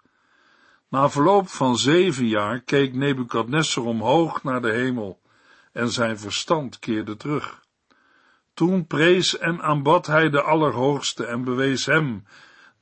Na 0.88 1.10
verloop 1.10 1.48
van 1.48 1.76
zeven 1.76 2.26
jaar 2.26 2.60
keek 2.60 2.94
Nebukadnessar 2.94 3.84
omhoog 3.84 4.42
naar 4.42 4.62
de 4.62 4.72
hemel 4.72 5.20
en 5.72 5.90
zijn 5.90 6.18
verstand 6.18 6.78
keerde 6.78 7.16
terug. 7.16 7.62
Toen 8.54 8.86
prees 8.86 9.38
en 9.38 9.62
aanbad 9.62 10.06
hij 10.06 10.30
de 10.30 10.42
Allerhoogste 10.42 11.24
en 11.26 11.44
bewees 11.44 11.86
hem 11.86 12.24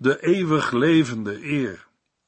de 0.05 0.23
eeuwig 0.23 0.71
levende 0.71 1.45
eer. 1.45 1.87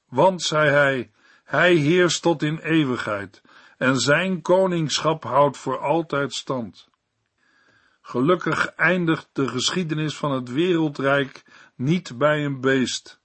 Want, 0.08 0.42
zei 0.42 0.70
hij, 0.70 1.10
hij 1.44 1.74
heerst 1.74 2.22
tot 2.22 2.42
in 2.42 2.58
eeuwigheid 2.58 3.42
en 3.78 4.00
zijn 4.00 4.42
koningschap 4.42 5.24
houdt 5.24 5.56
voor 5.56 5.78
altijd 5.78 6.34
stand. 6.34 6.88
Gelukkig 8.02 8.66
eindigt 8.66 9.28
de 9.32 9.48
geschiedenis 9.48 10.16
van 10.16 10.32
het 10.32 10.52
wereldrijk 10.52 11.42
niet 11.74 12.18
bij 12.18 12.44
een 12.44 12.60
beest. 12.60 13.20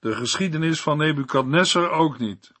De 0.00 0.14
geschiedenis 0.14 0.80
van 0.80 0.98
Nebukadnessar 0.98 1.90
ook 1.90 2.18
niet. 2.18 2.52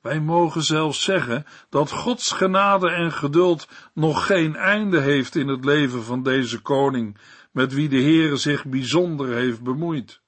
Wij 0.00 0.20
mogen 0.20 0.62
zelfs 0.62 1.02
zeggen 1.02 1.46
dat 1.68 1.90
Gods 1.90 2.32
genade 2.32 2.90
en 2.90 3.12
geduld 3.12 3.68
nog 3.94 4.26
geen 4.26 4.56
einde 4.56 5.00
heeft 5.00 5.34
in 5.34 5.48
het 5.48 5.64
leven 5.64 6.02
van 6.04 6.22
deze 6.22 6.60
koning, 6.60 7.18
met 7.52 7.72
wie 7.72 7.88
de 7.88 8.00
Heere 8.00 8.36
zich 8.36 8.64
bijzonder 8.64 9.28
heeft 9.28 9.62
bemoeid. 9.62 10.21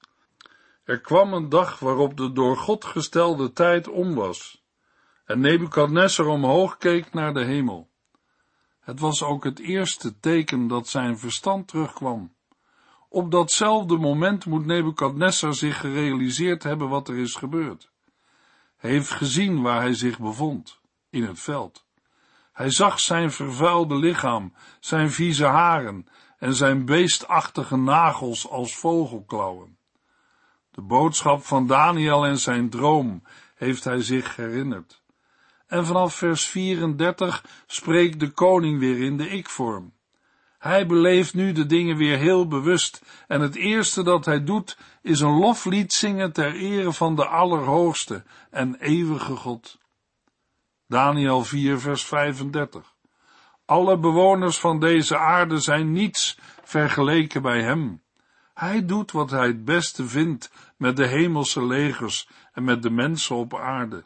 Er 0.85 1.01
kwam 1.01 1.33
een 1.33 1.49
dag 1.49 1.79
waarop 1.79 2.17
de 2.17 2.31
door 2.31 2.57
God 2.57 2.85
gestelde 2.85 3.51
tijd 3.51 3.87
om 3.87 4.15
was, 4.15 4.63
en 5.25 5.39
Nebukadnessar 5.39 6.25
omhoog 6.25 6.77
keek 6.77 7.13
naar 7.13 7.33
de 7.33 7.43
hemel. 7.43 7.89
Het 8.79 8.99
was 8.99 9.23
ook 9.23 9.43
het 9.43 9.59
eerste 9.59 10.19
teken 10.19 10.67
dat 10.67 10.87
zijn 10.87 11.17
verstand 11.17 11.67
terugkwam. 11.67 12.35
Op 13.09 13.31
datzelfde 13.31 13.97
moment 13.97 14.45
moet 14.45 14.65
Nebukadnessar 14.65 15.53
zich 15.53 15.79
gerealiseerd 15.79 16.63
hebben 16.63 16.89
wat 16.89 17.07
er 17.07 17.17
is 17.17 17.35
gebeurd. 17.35 17.91
Hij 18.77 18.89
heeft 18.89 19.11
gezien 19.11 19.61
waar 19.61 19.81
hij 19.81 19.93
zich 19.93 20.19
bevond, 20.19 20.79
in 21.09 21.23
het 21.23 21.39
veld. 21.39 21.85
Hij 22.51 22.69
zag 22.69 22.99
zijn 22.99 23.31
vervuilde 23.31 23.95
lichaam, 23.95 24.53
zijn 24.79 25.11
vieze 25.11 25.45
haren 25.45 26.07
en 26.37 26.55
zijn 26.55 26.85
beestachtige 26.85 27.77
nagels 27.77 28.49
als 28.49 28.75
vogelklauwen. 28.75 29.77
De 30.75 30.81
boodschap 30.81 31.45
van 31.45 31.67
Daniel 31.67 32.25
en 32.25 32.39
zijn 32.39 32.69
droom 32.69 33.23
heeft 33.55 33.83
hij 33.83 34.01
zich 34.01 34.35
herinnerd. 34.35 35.01
En 35.67 35.85
vanaf 35.85 36.15
vers 36.15 36.45
34 36.45 37.45
spreekt 37.67 38.19
de 38.19 38.29
koning 38.29 38.79
weer 38.79 38.99
in 38.99 39.17
de 39.17 39.29
ik-vorm. 39.29 39.93
Hij 40.57 40.87
beleeft 40.87 41.33
nu 41.33 41.51
de 41.51 41.65
dingen 41.65 41.97
weer 41.97 42.17
heel 42.17 42.47
bewust 42.47 43.05
en 43.27 43.41
het 43.41 43.55
eerste 43.55 44.03
dat 44.03 44.25
hij 44.25 44.43
doet 44.43 44.77
is 45.01 45.19
een 45.19 45.37
loflied 45.37 45.93
zingen 45.93 46.33
ter 46.33 46.55
ere 46.55 46.93
van 46.93 47.15
de 47.15 47.25
Allerhoogste 47.25 48.23
en 48.51 48.75
eeuwige 48.75 49.35
God. 49.35 49.77
Daniel 50.87 51.43
4 51.43 51.79
vers 51.79 52.05
35 52.05 52.95
Alle 53.65 53.97
bewoners 53.97 54.59
van 54.59 54.79
deze 54.79 55.17
aarde 55.17 55.59
zijn 55.59 55.91
niets 55.91 56.37
vergeleken 56.63 57.41
bij 57.41 57.61
hem. 57.61 58.03
Hij 58.55 58.85
doet 58.85 59.11
wat 59.11 59.31
hij 59.31 59.47
het 59.47 59.65
beste 59.65 60.07
vindt 60.07 60.51
met 60.77 60.97
de 60.97 61.07
hemelse 61.07 61.65
legers 61.65 62.29
en 62.53 62.63
met 62.63 62.81
de 62.81 62.89
mensen 62.89 63.35
op 63.35 63.55
aarde. 63.55 64.05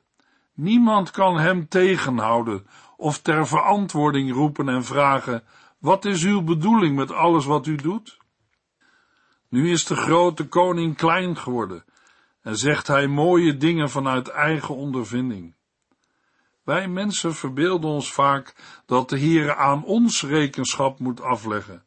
Niemand 0.54 1.12
kan 1.12 1.40
hem 1.40 1.68
tegenhouden 1.68 2.68
of 2.98 3.22
ter 3.22 3.48
verantwoording 3.48 4.34
roepen 4.34 4.70
en 4.70 4.84
vragen, 4.84 5.44
wat 5.78 6.06
is 6.06 6.24
uw 6.24 6.42
bedoeling 6.42 6.96
met 6.96 7.12
alles 7.12 7.46
wat 7.46 7.66
u 7.68 7.76
doet? 7.76 8.18
Nu 9.50 9.72
is 9.72 9.86
de 9.86 9.96
grote 9.96 10.48
koning 10.48 10.98
klein 10.98 11.38
geworden 11.38 11.86
en 12.42 12.58
zegt 12.58 12.88
hij 12.88 13.08
mooie 13.08 13.58
dingen 13.58 13.90
vanuit 13.90 14.28
eigen 14.28 14.76
ondervinding. 14.76 15.56
Wij 16.64 16.88
mensen 16.88 17.36
verbeelden 17.36 17.90
ons 17.90 18.14
vaak 18.14 18.56
dat 18.86 19.10
de 19.10 19.20
Heere 19.20 19.56
aan 19.56 19.84
ons 19.84 20.24
rekenschap 20.24 21.00
moet 21.00 21.22
afleggen, 21.22 21.84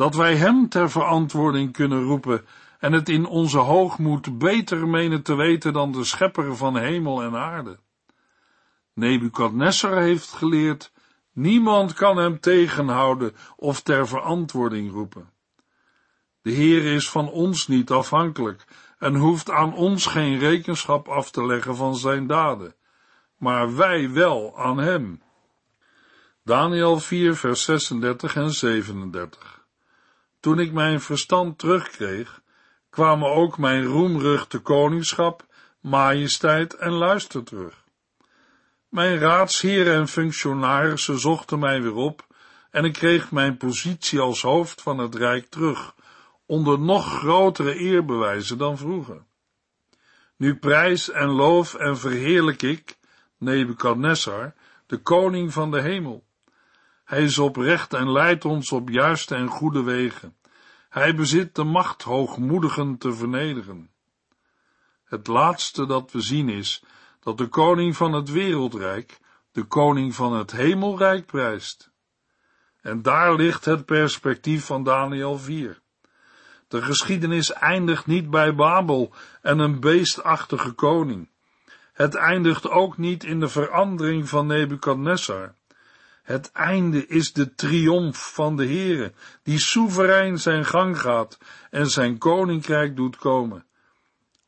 dat 0.00 0.14
wij 0.14 0.36
Hem 0.36 0.68
ter 0.68 0.90
verantwoording 0.90 1.72
kunnen 1.72 2.02
roepen 2.02 2.46
en 2.78 2.92
het 2.92 3.08
in 3.08 3.26
onze 3.26 3.58
hoogmoed 3.58 4.38
beter 4.38 4.88
menen 4.88 5.22
te 5.22 5.34
weten 5.34 5.72
dan 5.72 5.92
de 5.92 6.04
schepper 6.04 6.56
van 6.56 6.76
hemel 6.76 7.22
en 7.22 7.36
aarde. 7.36 7.78
Nebukadnessar 8.94 9.96
heeft 9.96 10.32
geleerd, 10.32 10.92
niemand 11.32 11.92
kan 11.92 12.16
hem 12.16 12.40
tegenhouden 12.40 13.36
of 13.56 13.80
ter 13.80 14.08
verantwoording 14.08 14.92
roepen. 14.92 15.30
De 16.42 16.50
Heer 16.50 16.84
is 16.84 17.10
van 17.10 17.30
ons 17.30 17.68
niet 17.68 17.90
afhankelijk 17.90 18.64
en 18.98 19.14
hoeft 19.14 19.50
aan 19.50 19.74
ons 19.74 20.06
geen 20.06 20.38
rekenschap 20.38 21.08
af 21.08 21.30
te 21.30 21.46
leggen 21.46 21.76
van 21.76 21.96
zijn 21.96 22.26
daden, 22.26 22.74
maar 23.36 23.76
wij 23.76 24.10
wel 24.10 24.58
aan 24.58 24.78
hem. 24.78 25.22
Daniel 26.44 27.00
4 27.00 27.36
vers 27.36 27.64
36 27.64 28.36
en 28.36 28.50
37 28.50 29.59
Toen 30.40 30.58
ik 30.58 30.72
mijn 30.72 31.00
verstand 31.00 31.58
terugkreeg, 31.58 32.40
kwamen 32.90 33.28
ook 33.28 33.58
mijn 33.58 33.84
roemruchte 33.84 34.58
koningschap, 34.58 35.46
majesteit 35.80 36.74
en 36.74 36.90
luister 36.90 37.44
terug. 37.44 37.84
Mijn 38.88 39.18
raadsheren 39.18 39.94
en 39.94 40.08
functionarissen 40.08 41.18
zochten 41.18 41.58
mij 41.58 41.82
weer 41.82 41.94
op 41.94 42.26
en 42.70 42.84
ik 42.84 42.92
kreeg 42.92 43.30
mijn 43.30 43.56
positie 43.56 44.20
als 44.20 44.42
hoofd 44.42 44.82
van 44.82 44.98
het 44.98 45.14
rijk 45.14 45.46
terug, 45.48 45.94
onder 46.46 46.78
nog 46.78 47.18
grotere 47.18 47.74
eerbewijzen 47.74 48.58
dan 48.58 48.78
vroeger. 48.78 49.22
Nu 50.36 50.56
prijs 50.56 51.10
en 51.10 51.28
loof 51.28 51.74
en 51.74 51.98
verheerlijk 51.98 52.62
ik, 52.62 52.98
Nebukadnessar, 53.38 54.54
de 54.86 54.98
koning 54.98 55.52
van 55.52 55.70
de 55.70 55.80
hemel. 55.80 56.24
Hij 57.10 57.22
is 57.22 57.38
oprecht 57.38 57.92
en 57.92 58.12
leidt 58.12 58.44
ons 58.44 58.72
op 58.72 58.88
juiste 58.88 59.34
en 59.34 59.48
goede 59.48 59.82
wegen. 59.82 60.36
Hij 60.88 61.14
bezit 61.14 61.54
de 61.54 61.64
macht 61.64 62.02
hoogmoedigen 62.02 62.98
te 62.98 63.12
vernederen. 63.12 63.90
Het 65.04 65.26
laatste 65.26 65.86
dat 65.86 66.12
we 66.12 66.20
zien 66.20 66.48
is 66.48 66.84
dat 67.20 67.38
de 67.38 67.46
koning 67.46 67.96
van 67.96 68.12
het 68.12 68.30
wereldrijk 68.30 69.20
de 69.52 69.62
koning 69.64 70.14
van 70.14 70.32
het 70.32 70.50
hemelrijk 70.50 71.26
prijst. 71.26 71.90
En 72.80 73.02
daar 73.02 73.34
ligt 73.34 73.64
het 73.64 73.84
perspectief 73.84 74.64
van 74.64 74.82
Daniel 74.82 75.38
4. 75.38 75.80
De 76.68 76.82
geschiedenis 76.82 77.52
eindigt 77.52 78.06
niet 78.06 78.30
bij 78.30 78.54
Babel 78.54 79.12
en 79.42 79.58
een 79.58 79.80
beestachtige 79.80 80.72
koning. 80.72 81.28
Het 81.92 82.14
eindigt 82.14 82.68
ook 82.68 82.96
niet 82.96 83.24
in 83.24 83.40
de 83.40 83.48
verandering 83.48 84.28
van 84.28 84.46
Nebukadnessar. 84.46 85.58
Het 86.30 86.52
einde 86.52 87.06
is 87.06 87.32
de 87.32 87.54
triomf 87.54 88.32
van 88.32 88.56
de 88.56 88.66
Heere, 88.66 89.12
die 89.42 89.58
soeverein 89.58 90.38
zijn 90.38 90.64
gang 90.64 91.00
gaat 91.00 91.38
en 91.70 91.86
zijn 91.86 92.18
koninkrijk 92.18 92.96
doet 92.96 93.16
komen. 93.16 93.66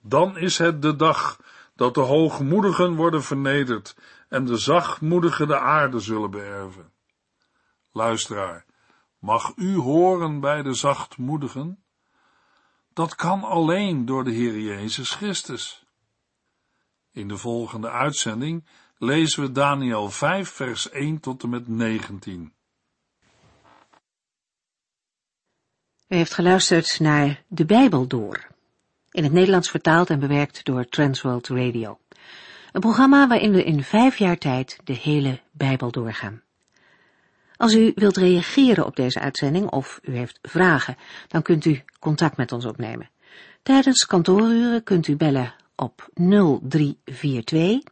Dan 0.01 0.39
is 0.39 0.59
het 0.59 0.83
de 0.83 0.97
dag 0.97 1.41
dat 1.75 1.95
de 1.95 2.01
hoogmoedigen 2.01 2.95
worden 2.95 3.23
vernederd 3.23 3.97
en 4.29 4.45
de 4.45 4.57
zachtmoedigen 4.57 5.47
de 5.47 5.59
aarde 5.59 6.01
zullen 6.01 6.31
beërven. 6.31 6.93
Luisteraar, 7.93 8.65
mag 9.19 9.53
u 9.57 9.77
horen 9.77 10.41
bij 10.41 10.63
de 10.63 10.75
zachtmoedigen? 10.75 11.85
Dat 12.93 13.15
kan 13.15 13.43
alleen 13.43 14.05
door 14.05 14.25
de 14.25 14.33
Heer 14.33 14.59
Jezus 14.61 15.11
Christus. 15.11 15.87
In 17.11 17.29
de 17.29 17.37
volgende 17.37 17.91
uitzending 17.91 18.65
lezen 19.03 19.43
we 19.43 19.53
Daniel 19.53 20.11
5 20.11 20.49
vers 20.49 20.91
1 20.91 21.21
tot 21.21 21.43
en 21.43 21.49
met 21.49 21.69
19. 21.69 22.53
U 26.09 26.17
heeft 26.17 26.35
geluisterd 26.35 27.01
naar 27.01 27.43
De 27.49 27.65
Bijbel 27.65 28.07
Door, 28.07 28.47
in 29.11 29.23
het 29.23 29.33
Nederlands 29.33 29.71
vertaald 29.71 30.11
en 30.11 30.21
bewerkt 30.21 30.65
door 30.65 30.89
Transworld 30.89 31.49
Radio. 31.49 31.99
Een 32.73 32.81
programma 32.81 33.27
waarin 33.27 33.53
we 33.53 33.65
in 33.65 33.83
vijf 33.83 34.19
jaar 34.19 34.39
tijd 34.39 34.79
de 34.85 34.93
hele 34.93 35.41
Bijbel 35.53 35.91
doorgaan. 35.91 36.43
Als 37.57 37.75
u 37.75 37.93
wilt 37.95 38.17
reageren 38.17 38.87
op 38.87 38.97
deze 38.97 39.21
uitzending 39.21 39.71
of 39.71 40.01
u 40.03 40.17
heeft 40.17 40.39
vragen, 40.43 40.97
dan 41.29 41.43
kunt 41.43 41.65
u 41.65 41.83
contact 41.99 42.37
met 42.37 42.53
ons 42.53 42.65
opnemen. 42.65 43.11
Tijdens 43.63 44.07
kantooruren 44.07 44.83
kunt 44.83 45.09
u 45.09 45.17
bellen 45.17 45.55
op 45.75 46.09
0342 46.15 47.92